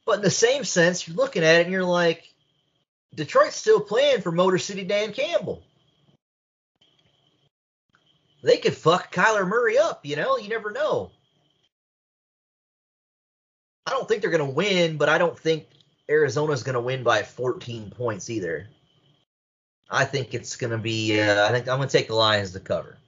[0.04, 2.28] But in the same sense, you're looking at it and you're like,
[3.14, 5.62] Detroit's still playing for Motor City Dan Campbell.
[8.46, 10.38] They could fuck Kyler Murray up, you know.
[10.38, 11.10] You never know.
[13.84, 15.66] I don't think they're gonna win, but I don't think
[16.08, 18.68] Arizona's gonna win by 14 points either.
[19.90, 21.20] I think it's gonna be.
[21.20, 22.98] Uh, I think I'm gonna take the Lions to cover.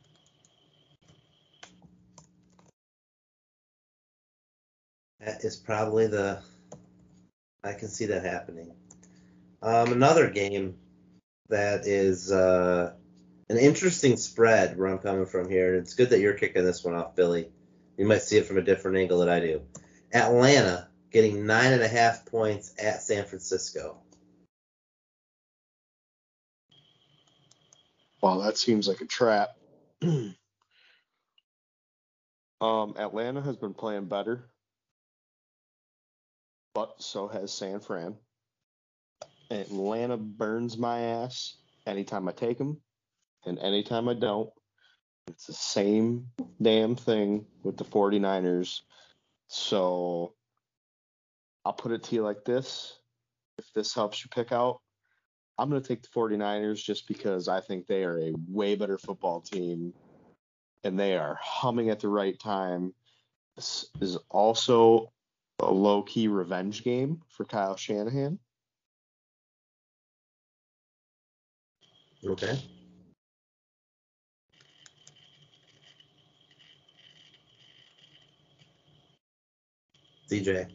[5.20, 6.42] That is probably the.
[7.62, 8.74] I can see that happening.
[9.62, 10.76] Um, another game
[11.48, 12.94] that is uh,
[13.48, 15.74] an interesting spread where I'm coming from here.
[15.74, 17.50] and It's good that you're kicking this one off, Billy.
[17.96, 19.62] You might see it from a different angle than I do.
[20.12, 23.98] Atlanta getting nine and a half points at San Francisco.
[28.22, 29.50] Well, that seems like a trap.
[30.02, 30.34] um,
[32.60, 34.50] Atlanta has been playing better,
[36.74, 38.16] but so has San Fran.
[39.50, 42.80] Atlanta burns my ass anytime I take them,
[43.46, 44.50] and anytime I don't.
[45.28, 46.28] It's the same
[46.60, 48.80] damn thing with the 49ers.
[49.46, 50.34] So
[51.64, 52.98] I'll put it to you like this.
[53.58, 54.80] If this helps you pick out,
[55.58, 58.96] I'm going to take the 49ers just because I think they are a way better
[58.96, 59.92] football team
[60.84, 62.94] and they are humming at the right time.
[63.56, 65.12] This is also
[65.58, 68.38] a low key revenge game for Kyle Shanahan.
[72.24, 72.58] Okay.
[80.30, 80.68] CJ.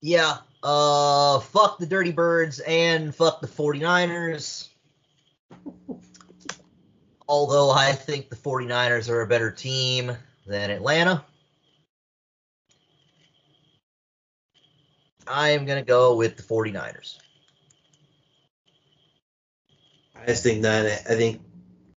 [0.00, 0.38] Yeah.
[0.62, 4.68] Uh, fuck the Dirty Birds and fuck the 49ers.
[7.28, 10.16] Although I think the 49ers are a better team
[10.46, 11.24] than Atlanta.
[15.26, 17.18] I am going to go with the 49ers.
[20.16, 21.40] I just think that I think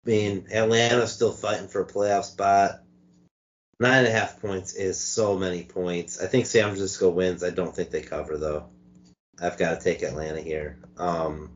[0.05, 2.83] I mean Atlanta's still fighting for a playoff spot.
[3.81, 6.21] Nine and a half points is so many points.
[6.21, 7.43] I think San Francisco wins.
[7.43, 8.69] I don't think they cover though.
[9.41, 10.79] I've got to take Atlanta here.
[10.99, 11.51] Um,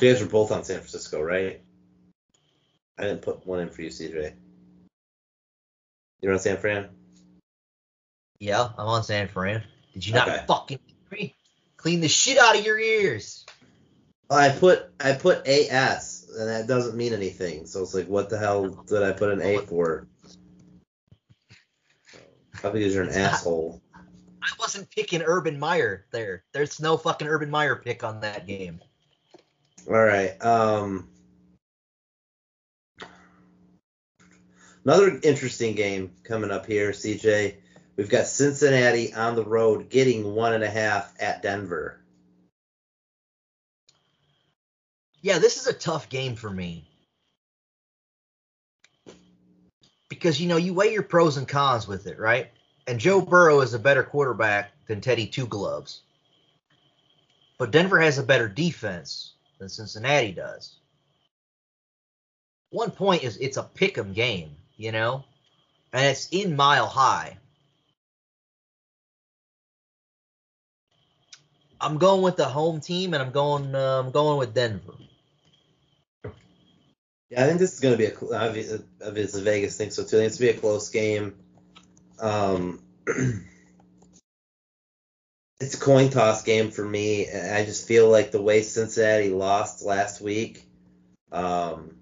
[0.00, 1.62] you guys were both on San Francisco, right?
[2.98, 4.34] I didn't put one in for you, CJ.
[6.20, 6.88] You're on San Fran.
[8.40, 9.62] Yeah, I'm on San Fran.
[9.94, 10.44] Did you not Okay.
[10.48, 10.78] fucking?
[11.76, 13.46] Clean the shit out of your ears.
[14.28, 17.66] I put I put AS, and that doesn't mean anything.
[17.66, 20.06] So it's like, what the hell did I put an A for?
[22.60, 23.80] Probably because you're an asshole.
[23.94, 26.44] I wasn't picking Urban Meyer there.
[26.52, 28.80] There's no fucking Urban Meyer pick on that game.
[29.88, 30.42] All right.
[30.44, 31.08] Um,
[34.84, 37.56] another interesting game coming up here, CJ.
[37.96, 42.00] We've got Cincinnati on the road getting one and a half at Denver.
[45.22, 46.89] Yeah, this is a tough game for me.
[50.20, 52.50] Because, you know, you weigh your pros and cons with it, right?
[52.86, 56.02] And Joe Burrow is a better quarterback than Teddy Two Gloves.
[57.56, 60.74] But Denver has a better defense than Cincinnati does.
[62.68, 65.24] One point is it's a pick 'em game, you know?
[65.94, 67.38] And it's in mile high.
[71.80, 73.74] I'm going with the home team, and I'm going.
[73.74, 74.92] Uh, I'm going with Denver.
[77.30, 80.16] Yeah, I think this is going to be a obvious, obviously Vegas thinks so too.
[80.16, 81.36] I think it's going to be a close game.
[82.18, 82.82] Um,
[85.60, 87.30] it's a coin toss game for me.
[87.30, 90.64] I just feel like the way Cincinnati lost last week,
[91.30, 91.96] um,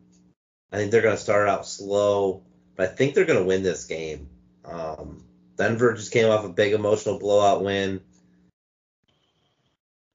[0.72, 2.42] I think they're going to start out slow,
[2.74, 4.30] but I think they're going to win this game.
[4.64, 5.24] Um,
[5.56, 8.00] Denver just came off a big emotional blowout win.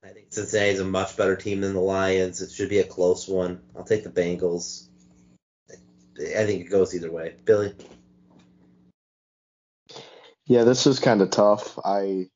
[0.04, 2.42] I think Cincinnati's a much better team than the Lions.
[2.42, 3.62] It should be a close one.
[3.76, 4.88] I'll take the Bengals.
[6.20, 7.36] I think it goes either way.
[7.46, 7.76] Billy.
[10.46, 11.80] Yeah, this is kind of tough.
[11.84, 12.30] I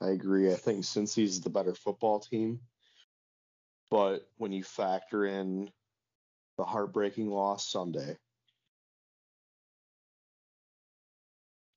[0.00, 0.50] I agree.
[0.50, 2.60] I think Cincy's the better football team,
[3.90, 5.70] but when you factor in
[6.56, 8.16] the heartbreaking loss Sunday,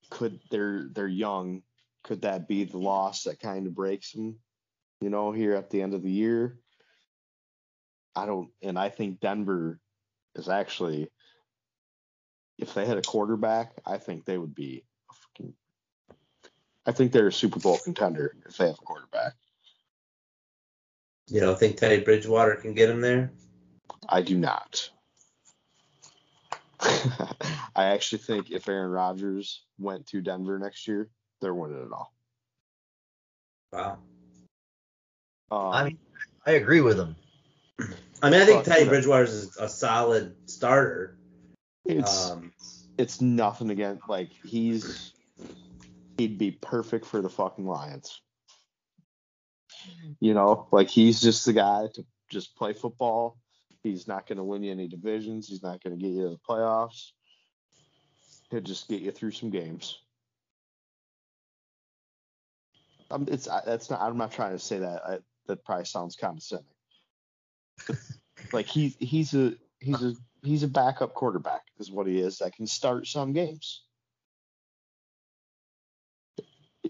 [0.09, 1.63] could they're they're young?
[2.03, 4.37] Could that be the loss that kind of breaks them?
[5.01, 6.57] You know, here at the end of the year.
[8.15, 9.79] I don't, and I think Denver
[10.35, 11.09] is actually,
[12.63, 15.53] if they had a quarterback, I think they would be a fucking
[16.85, 19.33] I think they're a Super Bowl contender if they have a quarterback.
[21.27, 23.31] You don't think Teddy Bridgewater can get him there?
[24.09, 24.89] I do not.
[27.75, 31.09] I actually think if Aaron Rodgers went to Denver next year,
[31.41, 32.13] they're winning it all.
[33.71, 33.99] Wow.
[35.49, 35.97] Um, I mean,
[36.45, 37.15] I agree with him.
[38.21, 38.87] I mean, I think Teddy.
[38.87, 41.17] Bridgewater is a solid starter.
[41.85, 42.53] It's Um,
[42.97, 45.13] it's nothing against like he's
[46.17, 48.21] he'd be perfect for the fucking Lions.
[50.19, 53.37] You know, like he's just the guy to just play football.
[53.81, 55.47] He's not going to win you any divisions.
[55.47, 57.11] He's not going to get you to the playoffs.
[58.49, 59.99] He'll just get you through some games.
[63.11, 64.01] Um, it's that's not.
[64.01, 65.01] I'm not trying to say that.
[65.05, 65.17] I,
[65.47, 66.65] that probably sounds condescending.
[68.53, 72.55] like he he's a he's a he's a backup quarterback is what he is that
[72.55, 73.83] can start some games.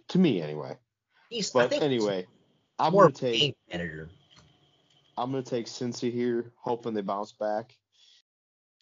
[0.10, 0.78] To me, anyway.
[1.30, 2.28] He's, But anyway,
[2.80, 4.10] I'm gonna take manager.
[5.18, 7.76] I'm gonna take Cincy here, hoping they bounce back.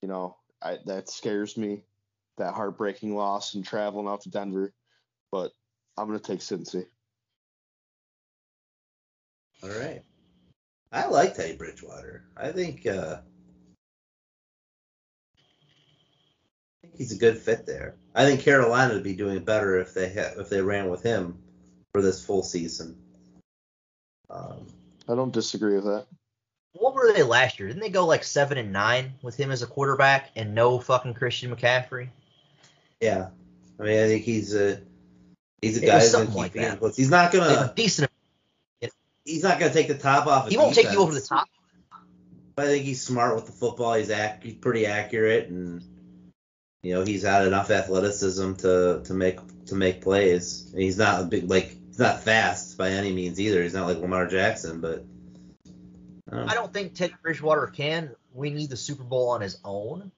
[0.02, 1.84] You know, I, that scares me,
[2.38, 4.74] that heartbreaking loss and traveling out to Denver.
[5.32, 5.52] But
[5.98, 6.86] I'm gonna take Cincy.
[9.64, 10.02] all right.
[10.94, 12.26] I like Teddy Bridgewater.
[12.36, 13.22] I think uh,
[16.82, 17.96] think he's a good fit there.
[18.16, 21.38] I think Carolina would be doing better if they ha- if they ran with him
[21.94, 22.98] for this full season.
[24.30, 24.66] Um,
[25.08, 26.06] I don't disagree with that.
[26.74, 27.68] What were they last year?
[27.68, 31.14] Didn't they go like seven and nine with him as a quarterback and no fucking
[31.16, 32.10] Christian McCaffrey?
[33.02, 33.28] yeah,
[33.80, 34.80] I mean, I think he's a
[35.62, 36.96] he's a It guy was who's gonna something keep like that.
[36.96, 38.10] He's not gonna a decent.
[39.26, 40.46] he's not gonna take the top off.
[40.46, 41.28] Of He won't take you over the defense.
[41.30, 41.48] top.
[42.58, 43.94] I think he's smart with the football.
[43.96, 45.82] He's ac- he's pretty accurate, and
[46.82, 50.70] you know he's had enough athleticism to to make to make plays.
[50.72, 53.62] And he's not a big like he's not fast by any means either.
[53.62, 55.06] He's not like Lamar Jackson, but
[56.32, 59.60] I don't I don't think Ted Bridgewater can win you the Super Bowl on his
[59.64, 60.12] own,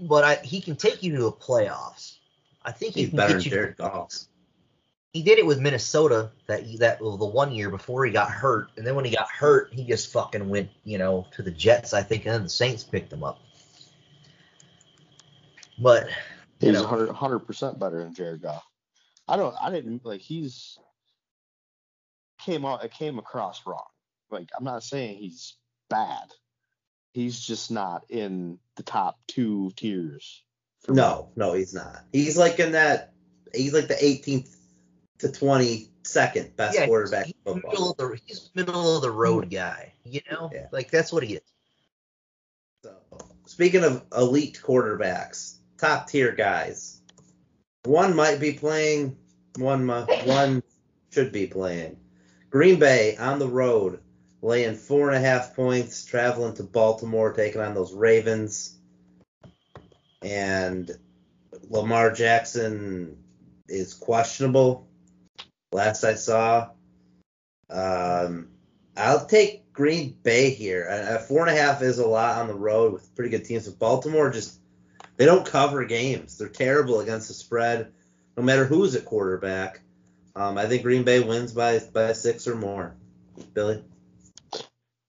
[0.00, 2.16] but I, he can take you to the playoffs.
[2.64, 3.50] I think he he's can better get than.
[3.50, 4.12] Jared Goff.
[5.12, 8.70] He did it with Minnesota that that well, the one year before he got hurt,
[8.78, 11.92] and then when he got hurt, he just fucking went, you know, to the Jets,
[11.92, 13.38] I think, and then the Saints picked him up.
[15.82, 16.08] But
[16.60, 18.64] He's know, 100 percent better than Jared Goff.
[19.26, 19.54] I don't.
[19.60, 20.20] I didn't like.
[20.20, 20.78] He's
[22.40, 22.84] came out.
[22.84, 23.86] It came across wrong.
[24.30, 25.56] Like I'm not saying he's
[25.90, 26.32] bad.
[27.12, 30.42] He's just not in the top two tiers.
[30.82, 30.96] for me.
[30.96, 31.98] No, no, he's not.
[32.12, 33.12] He's like in that.
[33.54, 34.56] He's like the 18th
[35.18, 39.44] to 22nd best yeah, quarterback he's, he's middle of the he's middle of the road
[39.44, 39.50] hmm.
[39.50, 39.92] guy.
[40.04, 40.66] You know, Yeah.
[40.72, 41.42] like that's what he is.
[42.84, 42.96] So,
[43.46, 47.00] speaking of elite quarterbacks, top tier guys,
[47.84, 49.16] one might be playing,
[49.56, 50.62] one one
[51.10, 51.96] should be playing.
[52.50, 53.98] Green Bay on the road,
[54.42, 58.78] laying four and a half points, traveling to Baltimore, taking on those Ravens,
[60.22, 60.88] and
[61.68, 63.16] Lamar Jackson
[63.68, 64.86] is questionable.
[65.72, 66.68] Last I saw,
[67.70, 68.50] um,
[68.96, 70.86] I'll take Green Bay here.
[70.88, 73.66] A four and a half is a lot on the road with pretty good teams.
[73.66, 74.61] But Baltimore just
[75.16, 76.38] they don't cover games.
[76.38, 77.92] They're terrible against the spread,
[78.36, 79.80] no matter who's at quarterback.
[80.34, 82.94] Um, I think Green Bay wins by by six or more.
[83.54, 83.84] Billy.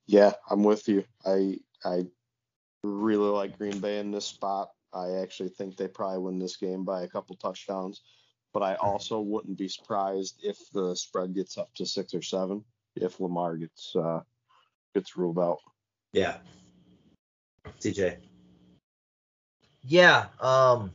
[0.06, 1.06] Yeah, I'm with you.
[1.26, 2.06] I I
[2.84, 4.70] really like Green Bay in this spot.
[4.94, 8.02] I actually think they probably win this game by a couple touchdowns.
[8.54, 12.64] But I also wouldn't be surprised if the spread gets up to six or seven
[12.96, 14.22] if Lamar gets uh,
[14.94, 15.60] gets ruled out.
[16.12, 16.38] Yeah.
[17.80, 18.18] CJ.
[19.86, 20.92] Yeah, um,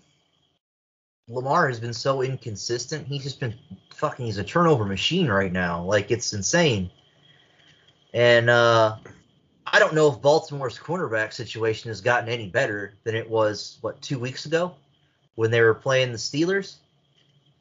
[1.29, 3.07] Lamar has been so inconsistent.
[3.07, 3.55] He's just been
[3.95, 4.27] fucking.
[4.27, 5.83] He's a turnover machine right now.
[5.83, 6.91] Like it's insane.
[8.15, 8.97] And uh,
[9.67, 14.01] I don't know if Baltimore's cornerback situation has gotten any better than it was what
[14.01, 14.75] two weeks ago
[15.35, 16.77] when they were playing the Steelers.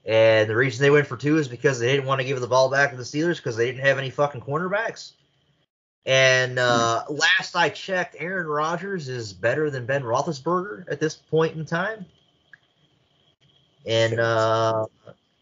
[0.06, 2.48] And the reason they went for two is because they didn't want to give the
[2.48, 5.12] ball back to the Steelers because they didn't have any fucking cornerbacks.
[6.08, 11.58] And uh, last I checked, Aaron Rodgers is better than Ben Roethlisberger at this point
[11.58, 12.06] in time.
[13.86, 14.86] And uh,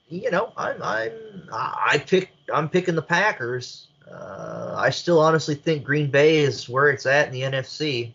[0.09, 1.11] you know, I'm I'm
[1.53, 3.87] I I pick I'm picking the Packers.
[4.11, 8.13] Uh, I still honestly think Green Bay is where it's at in the NFC.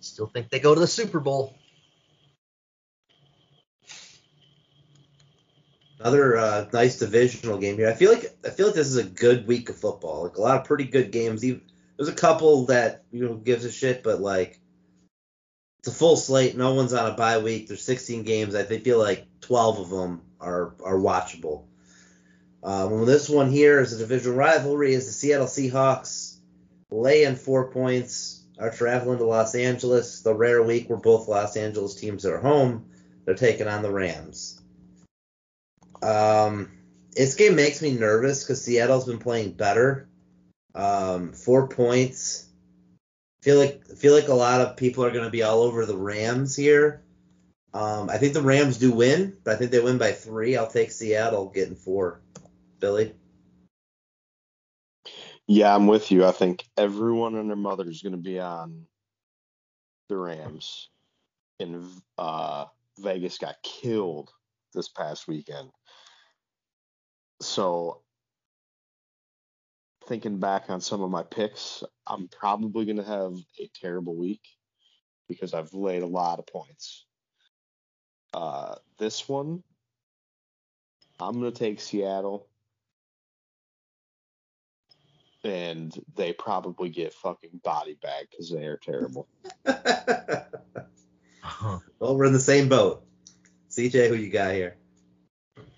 [0.00, 1.54] Still think they go to the Super Bowl.
[6.04, 7.88] Another uh, nice divisional game here.
[7.88, 10.24] I feel like I feel like this is a good week of football.
[10.24, 11.42] Like a lot of pretty good games.
[11.42, 11.62] Even,
[11.96, 14.60] there's a couple that you know gives a shit, but like
[15.78, 16.58] it's a full slate.
[16.58, 17.68] No one's on a bye week.
[17.68, 18.54] There's 16 games.
[18.54, 21.64] I feel like 12 of them are are watchable.
[22.62, 24.92] Um, this one here is a divisional rivalry.
[24.92, 26.36] Is the Seattle Seahawks
[26.90, 28.42] laying four points?
[28.58, 30.20] Are traveling to Los Angeles.
[30.20, 32.90] The rare week where both Los Angeles teams are home.
[33.24, 34.60] They're taking on the Rams.
[36.02, 36.70] Um,
[37.12, 40.08] this game makes me nervous because Seattle's been playing better.
[40.74, 42.48] Um, four points.
[43.42, 45.96] Feel like feel like a lot of people are going to be all over the
[45.96, 47.02] Rams here.
[47.72, 50.56] Um, I think the Rams do win, but I think they win by three.
[50.56, 52.20] I'll take Seattle getting four.
[52.84, 53.14] Billy.
[55.46, 56.24] Yeah, I'm with you.
[56.24, 58.86] I think everyone and their mother is going to be on
[60.08, 60.90] the Rams.
[61.60, 61.82] And
[62.18, 62.66] uh,
[62.98, 64.30] Vegas got killed
[64.74, 65.70] this past weekend.
[67.40, 68.00] So,
[70.06, 74.42] thinking back on some of my picks, I'm probably going to have a terrible week
[75.28, 77.06] because I've laid a lot of points.
[78.32, 79.62] Uh, this one,
[81.20, 82.48] I'm going to take Seattle
[85.44, 89.28] and they probably get fucking body bag because they are terrible.
[89.64, 90.56] well,
[92.00, 93.04] we're in the same boat.
[93.70, 94.76] CJ, who you got here?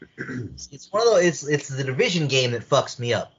[0.18, 1.24] it's one of those.
[1.24, 3.32] It's it's the division game that fucks me up.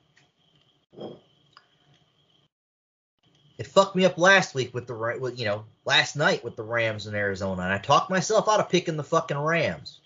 [3.58, 6.64] It fucked me up last week with the with you know last night with the
[6.64, 10.00] Rams in Arizona, and I talked myself out of picking the fucking Rams.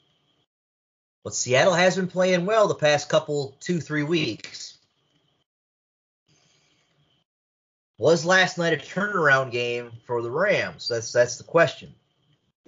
[1.23, 4.78] But Seattle has been playing well the past couple two three weeks.
[7.98, 10.88] Was last night a turnaround game for the Rams?
[10.88, 11.94] That's that's the question.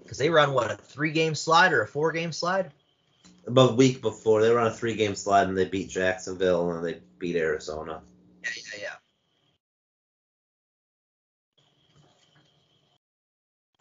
[0.02, 2.72] Because they were on what a three game slide or a four game slide.
[3.45, 6.72] About a week before, they were on a three game slide and they beat Jacksonville
[6.72, 8.02] and they beat Arizona.
[8.44, 8.95] Yeah, yeah, yeah.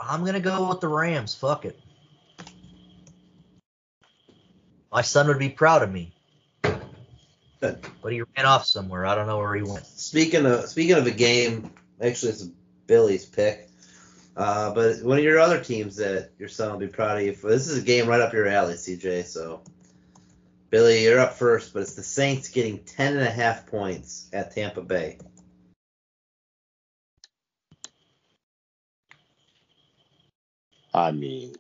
[0.01, 1.35] I'm gonna go with the Rams.
[1.35, 1.79] Fuck it.
[4.91, 6.13] My son would be proud of me.
[7.61, 9.07] But he ran off somewhere.
[9.07, 9.87] I don't know where he went.
[9.87, 12.43] Speaking of speaking of a game, actually it's
[12.89, 13.69] Billy's pick.
[14.37, 17.35] Uh, but one of your other teams that your son will be proud of you
[17.35, 17.49] for.
[17.49, 19.27] This is a game right up your alley, CJ.
[19.27, 19.63] So,
[20.71, 24.55] Billy, you're up first, but it's the Saints getting ten and a half points at
[24.55, 25.19] Tampa Bay.
[30.95, 31.55] I mean,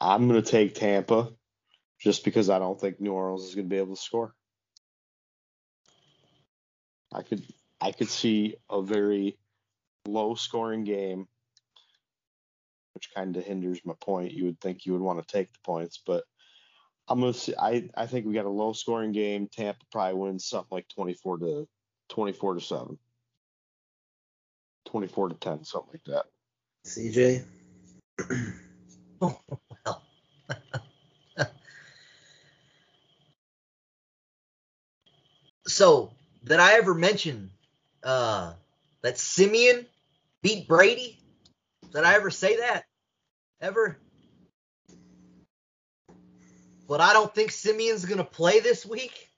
[0.00, 1.30] I'm going to take Tampa
[1.98, 4.35] just because I don't think New Orleans is going to be able to score.
[7.16, 7.42] I could
[7.80, 9.38] I could see a very
[10.06, 11.26] low scoring game,
[12.94, 14.32] which kind of hinders my point.
[14.32, 16.24] You would think you would want to take the points, but
[17.08, 17.54] I'm gonna see.
[17.58, 19.48] I I think we got a low scoring game.
[19.48, 21.68] Tampa probably wins something like 24 to
[22.10, 22.98] 24 to seven,
[24.84, 26.26] 24 to 10, something like that.
[26.84, 27.44] CJ.
[29.22, 29.40] Oh,
[29.86, 30.02] well.
[35.66, 36.12] so,
[36.46, 37.50] did I ever mention
[38.04, 38.52] uh,
[39.02, 39.84] that Simeon
[40.42, 41.18] beat Brady?
[41.92, 42.84] Did I ever say that?
[43.60, 43.98] Ever?
[46.88, 49.28] But I don't think Simeon's going to play this week.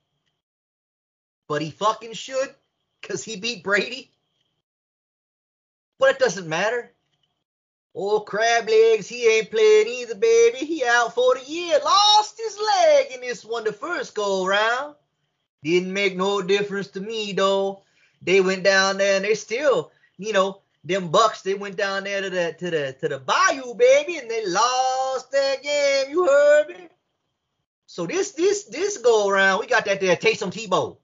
[1.47, 2.53] But he fucking should
[3.01, 4.11] because he beat Brady.
[5.97, 6.91] But it doesn't matter.
[7.95, 10.59] Old crab legs, he ain't playing either, baby.
[10.59, 11.79] He out for the year.
[11.83, 14.93] Lost his leg in this one the first go round.
[15.63, 17.83] Didn't make no difference to me though.
[18.21, 21.41] They went down there and they still, you know, them Bucks.
[21.41, 25.31] They went down there to the to the to the Bayou, baby, and they lost
[25.31, 26.11] that game.
[26.11, 26.87] You heard me.
[27.85, 30.97] So this this this go around, we got that there Taysom Tebow.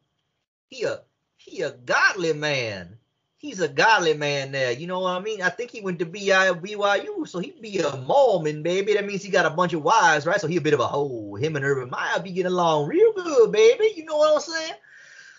[0.69, 1.01] He a
[1.37, 2.97] he a godly man.
[3.45, 4.71] He's a godly man there.
[4.71, 5.43] You know what I mean?
[5.43, 8.93] I think he went to BYU, so he'd be a Mormon, baby.
[8.93, 10.41] That means he got a bunch of wives, right?
[10.41, 11.35] So he a bit of a hoe.
[11.35, 13.93] Him and Urban Meyer be getting along real good, baby.
[13.95, 14.73] You know what I'm saying?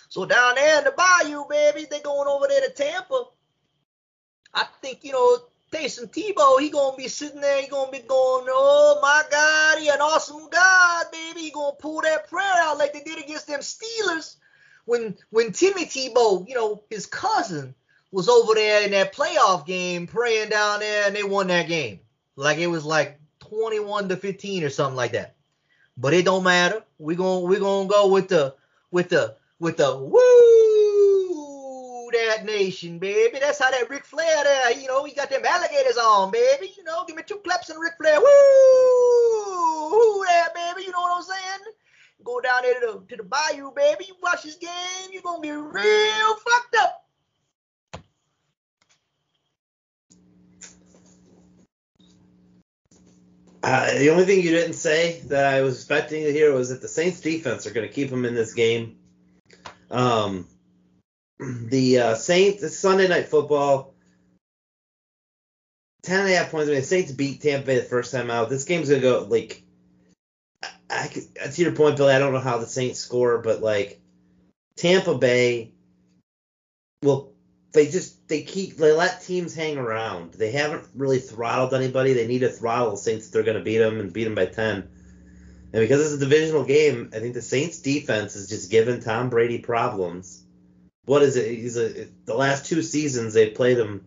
[0.08, 3.24] So down there in the Bayou, baby, they going over there to Tampa.
[4.54, 5.38] I think, you know,
[5.72, 9.88] Taysom Tebow, he gonna be sitting there, he gonna be going, oh my God, he
[9.88, 11.40] an awesome God, baby.
[11.40, 14.36] He gonna pull that prayer out like they did against them Steelers
[14.84, 17.74] when when Timmy Tebow, you know, his cousin,
[18.16, 22.00] was over there in that playoff game praying down there and they won that game.
[22.34, 25.34] Like it was like 21 to 15 or something like that.
[25.98, 26.82] But it don't matter.
[26.98, 28.54] We're going going to go with the
[28.90, 33.38] with the with the woo that nation, baby.
[33.38, 36.72] That's how that Ric Flair there, you know, he got them alligators on, baby.
[36.74, 38.18] You know, give me two claps and Ric Flair.
[38.18, 40.24] Woo!
[40.26, 40.86] There, baby.
[40.86, 41.74] You know what I'm saying?
[42.24, 44.06] Go down there to the, to the bayou, baby.
[44.08, 47.05] You watch this game, you're going to get real fucked up.
[53.66, 56.80] Uh, the only thing you didn't say that I was expecting to hear was that
[56.80, 58.96] the Saints defense are going to keep them in this game.
[59.90, 60.46] Um,
[61.40, 63.92] the uh, Saints, Sunday night football,
[66.04, 66.68] 10 and a half points.
[66.68, 68.48] I mean, the Saints beat Tampa Bay the first time out.
[68.48, 69.64] This game's going to go, like,
[70.88, 71.10] I,
[71.44, 74.00] I, to your point, Billy, I don't know how the Saints score, but, like,
[74.76, 75.72] Tampa Bay
[77.02, 77.25] will
[77.76, 80.32] they just they keep they let teams hang around.
[80.32, 82.14] They haven't really throttled anybody.
[82.14, 84.46] They need to throttle the Saints they're going to beat them and beat them by
[84.46, 84.88] ten.
[85.72, 89.28] And because it's a divisional game, I think the Saints defense is just giving Tom
[89.28, 90.42] Brady problems.
[91.04, 91.54] What is it?
[91.54, 94.04] He's a the last two seasons they've played him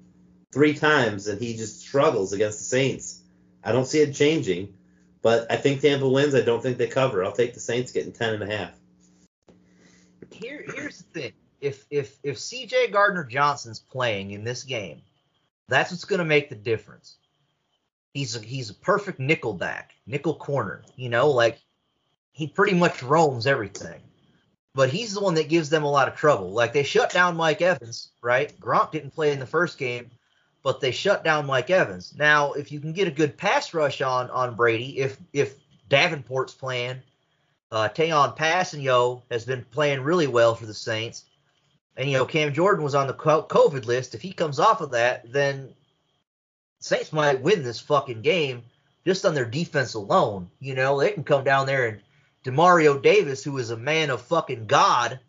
[0.51, 3.21] three times and he just struggles against the Saints.
[3.63, 4.73] I don't see it changing,
[5.21, 6.33] but I think Tampa wins.
[6.33, 7.23] I don't think they cover.
[7.23, 8.71] I'll take the Saints getting ten and a half.
[10.31, 15.01] Here, here's the thing if if if CJ Gardner Johnson's playing in this game,
[15.67, 17.15] that's what's going to make the difference.
[18.13, 20.83] He's a, he's a perfect nickel back, nickel corner.
[20.95, 21.59] You know, like
[22.31, 24.01] he pretty much roams everything.
[24.75, 26.51] But he's the one that gives them a lot of trouble.
[26.51, 28.57] Like they shut down Mike Evans, right?
[28.59, 30.11] Gronk didn't play in the first game,
[30.63, 32.13] but they shut down Mike Evans.
[32.15, 35.55] Now, if you can get a good pass rush on on Brady, if if
[35.89, 37.01] Davenport's playing,
[37.71, 41.25] uh, Tanoh Kpassagnon has been playing really well for the Saints
[41.99, 44.15] and you know Cam Jordan was on the COVID list.
[44.15, 45.69] If he comes off of that, then
[46.79, 48.63] Saints might win this fucking game
[49.05, 50.49] just on their defense alone.
[50.61, 52.01] You know, they can come down there and
[52.45, 55.19] Demario Davis, who is a man of fucking God,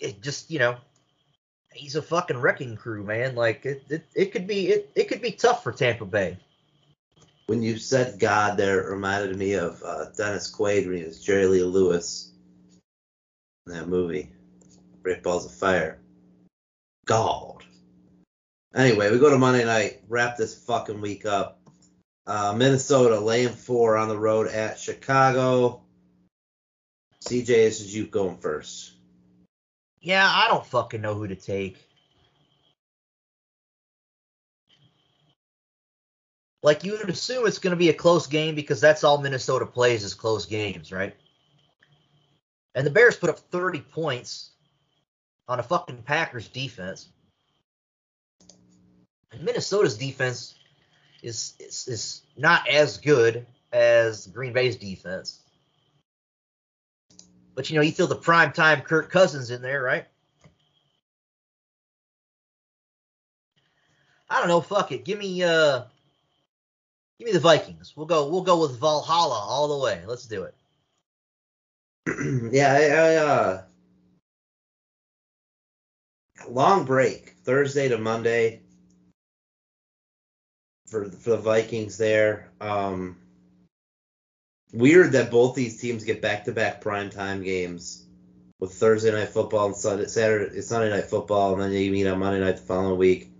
[0.00, 0.76] it just you know,
[1.72, 3.36] he's a fucking wrecking crew, man.
[3.36, 6.36] Like it, it, it could be it, it could be tough for Tampa Bay.
[7.46, 11.22] When you said God, there it reminded me of uh, Dennis Quaid when he was
[11.22, 12.29] Jerry Lee Lewis
[13.70, 14.30] that movie,
[15.02, 15.98] Great Balls of Fire.
[17.06, 17.64] God.
[18.74, 21.58] Anyway, we go to Monday night, wrap this fucking week up.
[22.26, 25.82] Uh, Minnesota laying four on the road at Chicago.
[27.24, 28.92] CJ, this is you going first.
[30.00, 31.76] Yeah, I don't fucking know who to take.
[36.62, 39.66] Like you would assume it's going to be a close game because that's all Minnesota
[39.66, 41.16] plays is close games, right?
[42.74, 44.50] And the Bears put up 30 points
[45.48, 47.08] on a fucking Packers defense.
[49.32, 50.54] And Minnesota's defense
[51.22, 55.40] is, is is not as good as Green Bay's defense.
[57.54, 60.06] But you know, you throw the prime time Kirk Cousins in there, right?
[64.28, 65.04] I don't know, fuck it.
[65.04, 65.82] Give me uh
[67.18, 67.94] give me the Vikings.
[67.96, 70.02] We'll go we'll go with Valhalla all the way.
[70.06, 70.54] Let's do it.
[72.52, 73.62] yeah, I, I uh,
[76.48, 78.62] long break Thursday to Monday
[80.86, 82.50] for for the Vikings there.
[82.60, 83.16] Um,
[84.72, 88.06] weird that both these teams get back to back primetime games
[88.58, 92.18] with Thursday night football and Sunday Saturday Sunday night football, and then you meet on
[92.18, 93.30] Monday night the following week.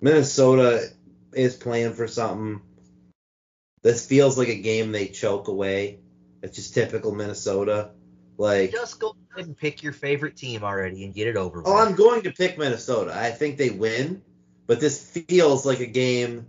[0.00, 0.88] Minnesota
[1.32, 2.60] is playing for something.
[3.82, 6.01] This feels like a game they choke away.
[6.42, 7.90] It's just typical Minnesota.
[8.38, 11.60] Like, Just go ahead and pick your favorite team already and get it over oh,
[11.60, 11.68] with.
[11.68, 13.12] oh, I'm going to pick Minnesota.
[13.14, 14.22] I think they win,
[14.66, 16.46] but this feels like a game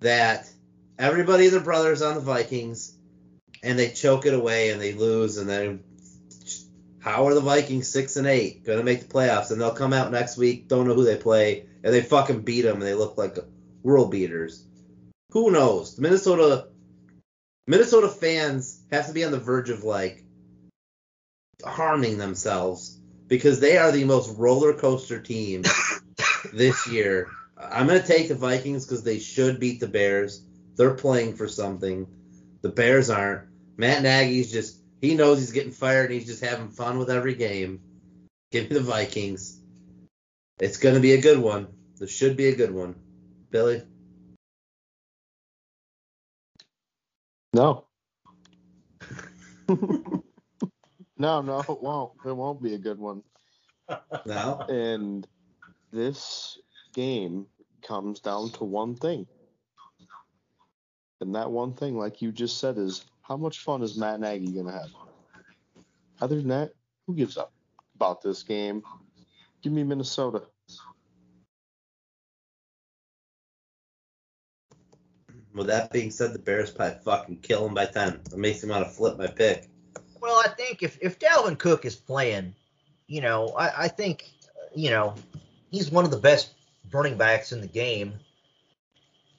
[0.00, 0.50] that
[0.98, 2.96] everybody their brothers on the Vikings,
[3.62, 5.82] and they choke it away and they lose, and then
[7.00, 9.50] how are the Vikings six and eight going to make the playoffs?
[9.50, 12.62] And they'll come out next week, don't know who they play, and they fucking beat
[12.62, 13.36] them, and they look like
[13.82, 14.64] world beaters.
[15.32, 15.98] Who knows?
[15.98, 16.68] Minnesota,
[17.66, 20.24] Minnesota fans have to be on the verge of like
[21.64, 25.62] harming themselves because they are the most roller coaster team
[26.52, 27.28] this year.
[27.58, 30.44] I'm going to take the Vikings because they should beat the Bears.
[30.76, 32.06] They're playing for something.
[32.62, 33.48] The Bears aren't.
[33.76, 37.34] Matt Nagy's just, he knows he's getting fired and he's just having fun with every
[37.34, 37.80] game.
[38.50, 39.60] Give me the Vikings.
[40.60, 41.68] It's going to be a good one.
[41.98, 42.94] This should be a good one.
[43.50, 43.82] Billy?
[47.52, 47.85] No.
[51.18, 52.12] no, no, it won't.
[52.24, 53.22] It won't be a good one.
[54.24, 54.64] No?
[54.68, 55.26] And
[55.92, 56.58] this
[56.94, 57.46] game
[57.82, 59.26] comes down to one thing.
[61.20, 64.52] And that one thing, like you just said, is how much fun is Matt Nagy
[64.52, 64.90] going to have?
[66.20, 66.72] Other than that,
[67.06, 67.52] who gives up
[67.94, 68.82] about this game?
[69.62, 70.42] Give me Minnesota.
[75.56, 78.20] With that being said, the Bears probably fucking kill him by 10.
[78.30, 79.70] It makes me want to flip my pick.
[80.20, 82.54] Well, I think if, if Dalvin Cook is playing,
[83.06, 84.30] you know, I, I think,
[84.74, 85.14] you know,
[85.70, 86.52] he's one of the best
[86.92, 88.12] running backs in the game.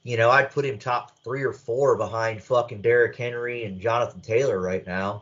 [0.01, 4.21] You know, I'd put him top three or four behind fucking Derrick Henry and Jonathan
[4.21, 5.21] Taylor right now.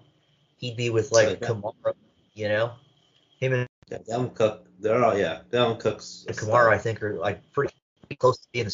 [0.58, 1.42] He'd be with like.
[1.42, 1.94] Kamara,
[2.34, 2.72] you know.
[3.42, 6.26] Him and Yeah, Dalvin Cook, they're all, yeah, Dalvin Cook's.
[6.30, 7.74] Kamara, I think, are like pretty
[8.18, 8.72] close to being a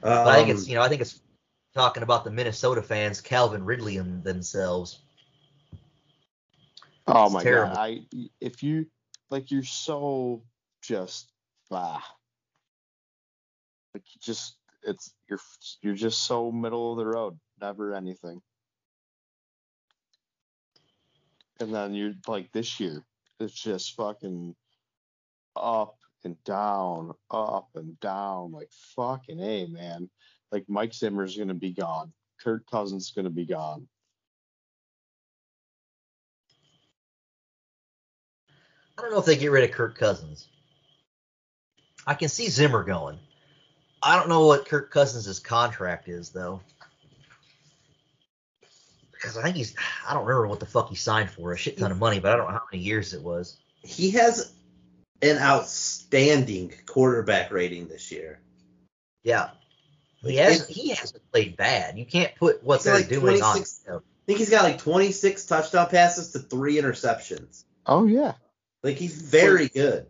[0.00, 0.24] stack.
[0.24, 1.20] But I think it's Um, you know I think it's
[1.74, 5.00] talking about the Minnesota fans, Calvin Ridley and themselves.
[7.06, 7.76] Oh It's my terrible.
[7.76, 7.78] god!
[7.78, 8.06] I
[8.40, 8.86] if you
[9.30, 10.42] like, you're so
[10.82, 11.30] just
[11.70, 12.04] ah,
[13.94, 15.40] like you just it's you're
[15.82, 18.40] you're just so middle of the road, never anything.
[21.60, 23.04] And then you're like this year,
[23.40, 24.54] it's just fucking
[25.56, 30.10] up and down, up and down, like fucking a man.
[30.50, 33.88] Like Mike Zimmer's gonna be gone, Kirk Cousins gonna be gone.
[38.96, 40.48] I don't know if they get rid of Kirk Cousins.
[42.06, 43.18] I can see Zimmer going.
[44.02, 46.60] I don't know what Kirk Cousins' contract is though.
[49.12, 49.74] Because I think he's
[50.06, 52.32] I don't remember what the fuck he signed for, a shit ton of money, but
[52.32, 53.58] I don't know how many years it was.
[53.82, 54.52] he has
[55.22, 58.40] an outstanding quarterback rating this year.
[59.22, 59.50] Yeah.
[60.22, 61.96] He hasn't he hasn't played bad.
[61.96, 63.96] You can't put what they're like doing on 26 him.
[63.96, 67.64] I think he's got like 26 touchdown passes to three interceptions.
[67.86, 68.34] Oh yeah.
[68.82, 70.06] Like he's very good.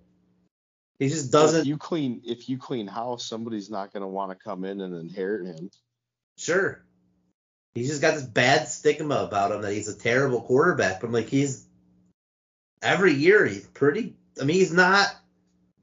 [0.98, 1.66] He just doesn't.
[1.66, 4.94] you clean if you clean house, somebody's not going to want to come in and
[4.94, 5.70] inherit him.
[6.36, 6.84] Sure.
[7.74, 11.00] He's just got this bad stigma about him that he's a terrible quarterback.
[11.00, 11.64] But I'm like, he's
[12.82, 14.16] every year he's pretty.
[14.40, 15.14] I mean, he's not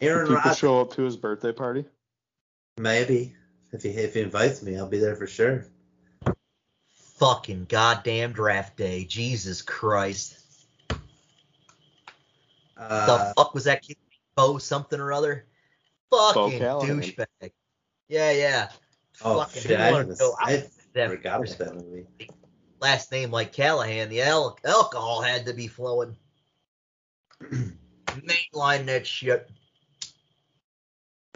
[0.01, 0.57] Aaron People Rodgers.
[0.57, 1.85] show up to his birthday party.
[2.77, 3.35] Maybe
[3.71, 5.65] if he if he invites me, I'll be there for sure.
[7.17, 9.05] Fucking goddamn draft day.
[9.05, 10.37] Jesus Christ.
[12.77, 13.97] Uh, the fuck was that kid?
[14.35, 15.45] Bo something or other?
[16.11, 17.51] Fucking douchebag.
[18.09, 18.69] Yeah, yeah.
[19.23, 19.79] oh Fucking shit!
[19.79, 22.05] I, wanted to go I that forgot about that movie.
[22.81, 24.09] Last name like Callahan.
[24.09, 26.17] The al- alcohol had to be flowing.
[28.21, 29.49] Mainline that shit.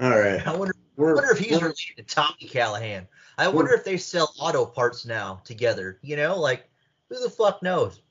[0.01, 3.07] All right, I wonder, I wonder if he's related to Tommy Callahan.
[3.37, 5.99] I wonder if they sell auto parts now together.
[6.01, 6.69] You know, like
[7.09, 8.01] who the fuck knows?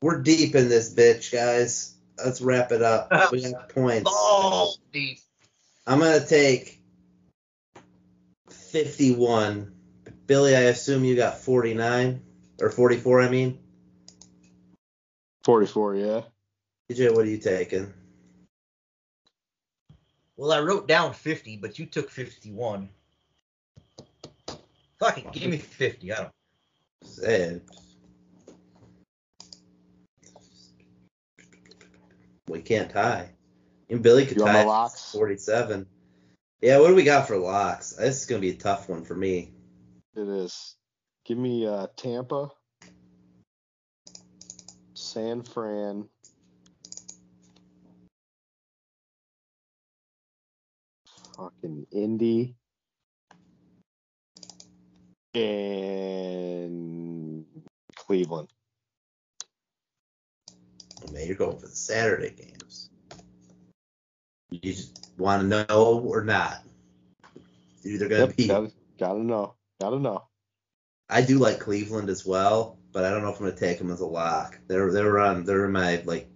[0.00, 1.94] We're deep in this bitch, guys.
[2.22, 3.10] Let's wrap it up.
[3.32, 4.10] We got points.
[4.12, 5.18] Oh, deep.
[5.86, 6.80] I'm gonna take
[8.50, 9.72] 51.
[10.26, 12.22] Billy, I assume you got 49
[12.60, 13.20] or 44.
[13.20, 13.58] I mean,
[15.44, 16.20] 44, yeah.
[16.90, 17.92] CJ, what are you taking?
[20.36, 22.88] Well, I wrote down 50, but you took 51.
[24.98, 26.12] Fuck it, give me 50.
[26.12, 26.32] I don't.
[27.04, 27.60] Say
[32.48, 33.30] We can't tie.
[33.88, 35.12] And Billy could You want tie my locks?
[35.12, 35.86] 47.
[36.60, 37.92] Yeah, what do we got for locks?
[37.92, 39.52] This is gonna be a tough one for me.
[40.14, 40.76] It is.
[41.24, 42.50] Give me uh, Tampa,
[44.94, 46.08] San Fran,
[51.36, 52.54] fucking Indy,
[55.34, 57.44] and
[57.96, 58.48] Cleveland.
[61.06, 62.90] Oh, man, you're going for the Saturday games.
[64.50, 66.62] You just want to know or not?
[67.82, 68.48] You're either gonna Yep, be.
[68.48, 69.54] gotta, gotta know.
[69.80, 70.22] Gotta know.
[71.10, 73.90] I do like Cleveland as well, but I don't know if I'm gonna take them
[73.90, 74.58] as a lock.
[74.68, 76.28] They're they're on they're in my like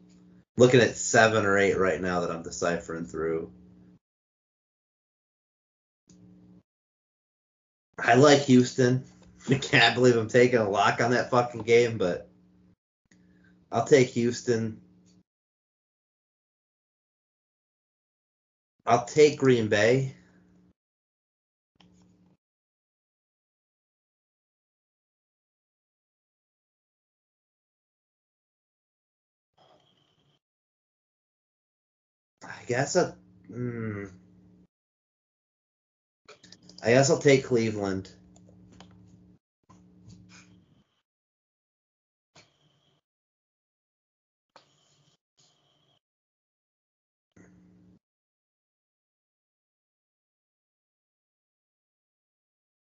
[0.57, 3.51] looking at seven or eight right now that I'm deciphering through.
[7.99, 9.05] I like Houston.
[9.51, 12.27] I can't believe I'm taking a lock on that fucking game, but
[13.73, 14.81] I'll take Houston.
[18.87, 20.15] I'll take Green Bay.
[32.43, 33.15] I guess a.
[33.51, 34.11] mm,
[36.83, 38.11] I guess I'll take Cleveland.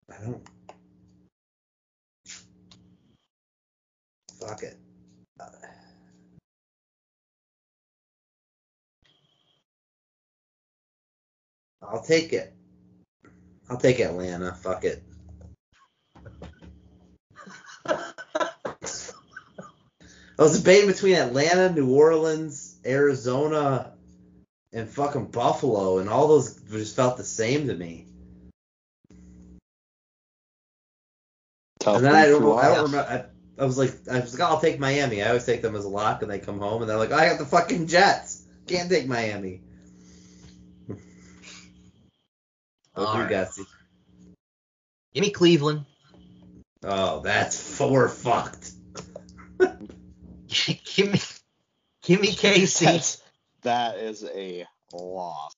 [0.10, 0.44] I don't.
[4.40, 4.78] Fuck it.
[11.82, 12.54] I'll take it.
[13.70, 14.54] I'll take Atlanta.
[14.54, 15.04] Fuck it.
[20.40, 23.94] I was debating between Atlanta, New Orleans, Arizona,
[24.72, 28.06] and fucking Buffalo, and all those just felt the same to me.
[31.80, 33.30] Tough and then I don't, I don't remember.
[33.58, 35.22] I, I was like, I was like, I'll take Miami.
[35.22, 37.16] I always take them as a lock, and they come home, and they're like, oh,
[37.16, 38.46] I got the fucking Jets.
[38.68, 39.62] Can't take Miami.
[43.00, 43.30] What All you right.
[43.30, 43.54] got?
[43.54, 43.66] Steve?
[45.14, 45.86] Give me Cleveland.
[46.84, 48.72] Oh, that's four fucked.
[49.60, 51.22] give me,
[52.04, 52.80] give me KC.
[52.84, 53.24] That's,
[53.62, 55.54] that is a loss.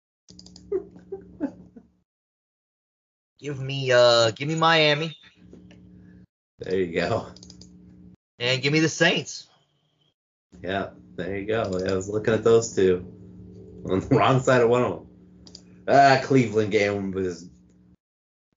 [3.40, 5.18] Give me, uh, give me Miami,
[6.60, 7.26] There you go.
[8.38, 9.48] and give me the Saints.
[10.62, 11.64] Yeah, there you go.
[11.64, 13.04] I was looking at those two
[13.90, 15.08] on the wrong side of one of them.
[15.88, 17.50] Ah, Cleveland game was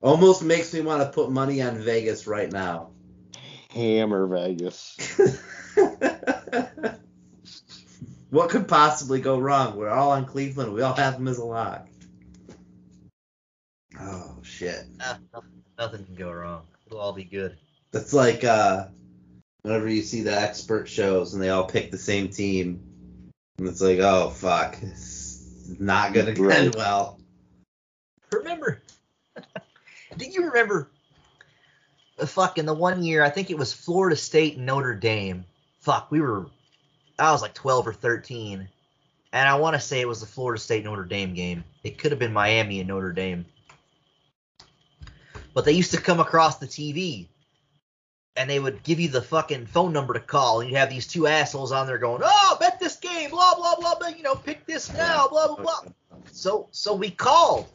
[0.00, 2.90] almost makes me want to put money on Vegas right now.
[3.70, 4.96] Hammer Vegas.
[8.30, 9.76] what could possibly go wrong?
[9.76, 10.72] We're all on Cleveland.
[10.72, 11.88] We all have them as a lock.
[13.98, 14.84] Oh shit.
[15.00, 16.62] Ah, nothing, nothing can go wrong.
[16.86, 17.56] It'll all be good.
[17.90, 18.88] That's like uh,
[19.62, 22.82] whenever you see the expert shows and they all pick the same team,
[23.58, 25.13] and it's like, oh fuck, it's
[25.78, 26.76] not gonna end Right.
[26.76, 27.18] well.
[28.32, 28.80] Remember?
[30.16, 30.88] Do you remember?
[32.16, 35.44] The fucking the one year I think it was Florida State and Notre Dame.
[35.80, 36.46] Fuck, we were.
[37.18, 38.68] I was like 12 or 13,
[39.32, 41.64] and I want to say it was the Florida State Notre Dame game.
[41.82, 43.46] It could have been Miami and Notre Dame.
[45.52, 47.26] But they used to come across the TV,
[48.34, 51.06] and they would give you the fucking phone number to call, and you'd have these
[51.06, 52.73] two assholes on there going, "Oh, bet
[53.28, 55.92] blah blah blah, blah you know, pick this now, blah blah blah."
[56.32, 57.66] So so we called.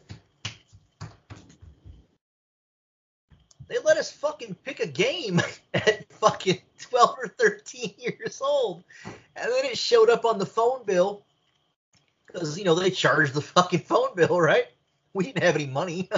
[3.69, 5.39] They let us fucking pick a game
[5.73, 8.83] at fucking 12 or 13 years old.
[9.05, 9.15] And
[9.51, 11.23] then it showed up on the phone bill.
[12.25, 14.65] Because, you know, they charged the fucking phone bill, right?
[15.13, 16.09] We didn't have any money.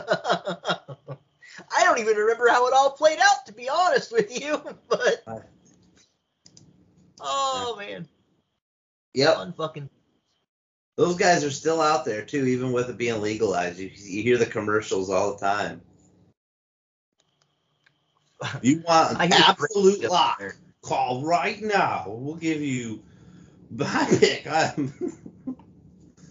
[1.76, 4.62] I don't even remember how it all played out, to be honest with you.
[4.88, 5.24] But,
[7.20, 8.08] oh, man.
[9.14, 9.90] Yep, Fun fucking.
[10.98, 13.80] those guys are still out there too, even with it being legalized.
[13.80, 15.82] You, you hear the commercials all the time.
[18.64, 20.40] You want I an absolute lock?
[20.40, 20.56] there.
[20.82, 22.06] Call right now.
[22.08, 23.04] We'll give you
[23.70, 24.48] my pick.
[24.52, 24.92] I'm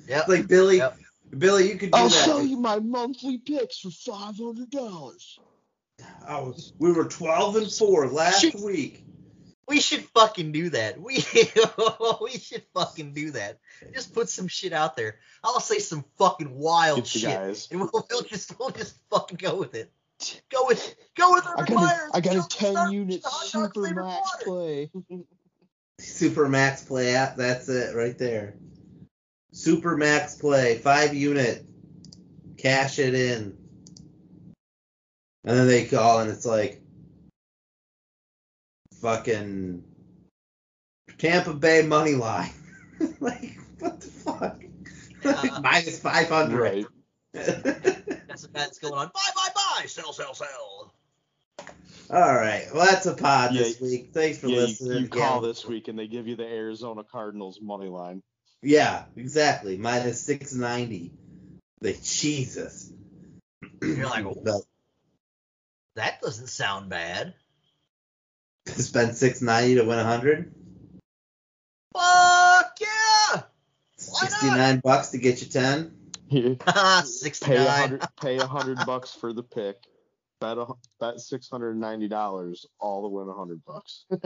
[0.08, 0.28] Yep.
[0.28, 0.78] like Billy.
[0.78, 0.96] Yep.
[1.38, 2.24] Billy, you could do I'll that.
[2.24, 5.38] sell you my monthly picks for five hundred dollars.
[6.26, 8.54] I was, we were 12 and 4 last Shit.
[8.60, 9.04] week.
[9.70, 11.00] We should fucking do that.
[11.00, 11.14] We
[12.20, 13.60] we should fucking do that.
[13.94, 15.20] Just put some shit out there.
[15.44, 17.68] I'll say some fucking wild Get shit, guys.
[17.70, 19.92] and we'll, we'll just we'll just fucking go with it.
[20.50, 22.08] Go with go with I Urban got a, Meyer.
[22.12, 24.44] I got a ten start unit the hot dog super max water.
[24.44, 24.90] play.
[26.00, 27.12] Super max play.
[27.12, 28.56] That's it right there.
[29.52, 30.78] Super max play.
[30.78, 31.64] Five unit.
[32.58, 33.56] Cash it in.
[35.44, 36.82] And then they call and it's like
[39.00, 39.84] fucking
[41.18, 42.50] Tampa Bay money line.
[43.20, 44.62] like, what the fuck?
[45.24, 45.60] like, uh-huh.
[45.62, 46.60] minus 500.
[46.60, 46.86] right.
[47.32, 49.10] That's that's going on.
[49.12, 49.86] Buy buy buy.
[49.86, 50.94] Sell sell sell.
[52.10, 52.66] All right.
[52.74, 54.10] Well, that's a pod Yeah, this week.
[54.12, 55.02] Thanks for Yeah, listening.
[55.02, 55.48] you call again.
[55.48, 58.22] this week and they give you the Arizona Cardinals money line.
[58.62, 59.76] Yeah, exactly.
[59.78, 61.12] Minus 690.
[61.80, 62.92] The Jesus.
[63.82, 64.62] You're like, But
[65.96, 67.34] that doesn't sound bad.
[68.74, 70.54] To spend 690 to win 100?
[71.94, 73.42] Fuck yeah!
[73.96, 75.96] 69 bucks to get you 10?
[76.30, 76.56] You
[77.04, 79.76] Sixty pay a hundred, pay hundred bucks for the pick.
[80.40, 80.66] Bet a,
[81.00, 84.04] bet six hundred and ninety dollars, all to win a hundred bucks.
[84.10, 84.18] Yeah,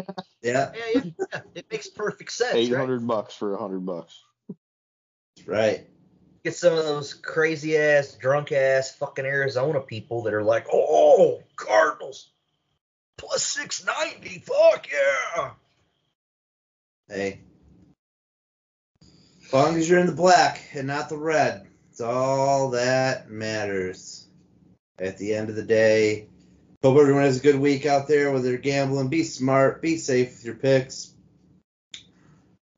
[0.42, 1.40] Yeah, yeah, yeah.
[1.54, 2.54] It makes perfect sense.
[2.54, 3.06] 800 Right?
[3.06, 4.20] bucks for a hundred bucks.
[5.36, 5.88] that's right.
[6.44, 11.42] Get some of those crazy ass, drunk ass, fucking Arizona people that are like, oh,
[11.56, 12.30] Cardinals
[13.16, 14.38] plus six ninety.
[14.40, 15.50] Fuck yeah!
[17.08, 17.40] Hey.
[19.46, 24.26] As long as you're in the black and not the red, it's all that matters.
[24.98, 26.28] At the end of the day,
[26.82, 29.08] hope everyone has a good week out there, whether you're gambling.
[29.08, 31.12] Be smart, be safe with your picks.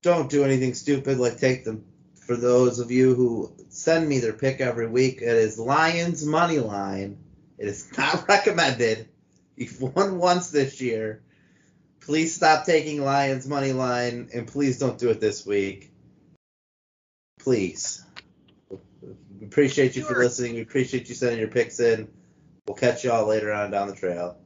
[0.03, 1.85] Don't do anything stupid like take them.
[2.27, 6.59] For those of you who send me their pick every week, it is Lions money
[6.59, 7.19] line.
[7.59, 9.09] It is not recommended.
[9.57, 11.23] You've won once this year.
[12.01, 15.91] Please stop taking Lions money line, and please don't do it this week.
[17.41, 18.05] Please.
[18.71, 20.55] We appreciate you for listening.
[20.55, 22.09] We appreciate you sending your picks in.
[22.67, 24.39] We'll catch y'all later on down the trail.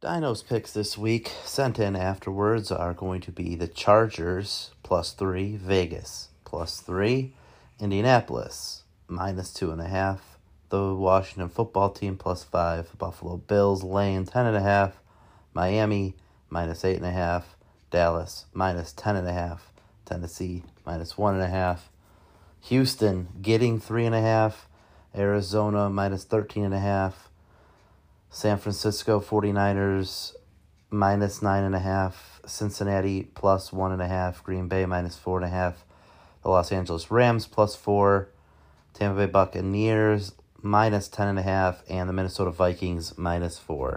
[0.00, 5.56] Dino's picks this week sent in afterwards are going to be the Chargers plus three,
[5.56, 7.34] Vegas plus three,
[7.80, 10.35] Indianapolis minus two and a half,
[10.68, 15.00] the Washington football team plus five, Buffalo Bills laying ten and a half,
[15.54, 16.14] Miami
[16.50, 17.56] minus eight and a half,
[17.90, 19.70] Dallas minus ten and a half,
[20.04, 21.90] Tennessee minus one and a half,
[22.62, 24.68] Houston getting three and a half,
[25.14, 27.30] Arizona minus thirteen and a half.
[28.28, 30.34] San Francisco 49ers
[30.90, 35.38] minus nine and a half, Cincinnati plus one and a half, Green Bay minus four
[35.38, 35.84] and a half,
[36.42, 38.28] the Los Angeles Rams plus four,
[38.92, 40.32] Tampa Bay Buccaneers
[40.62, 43.96] minus ten and a half, and the Minnesota Vikings minus four.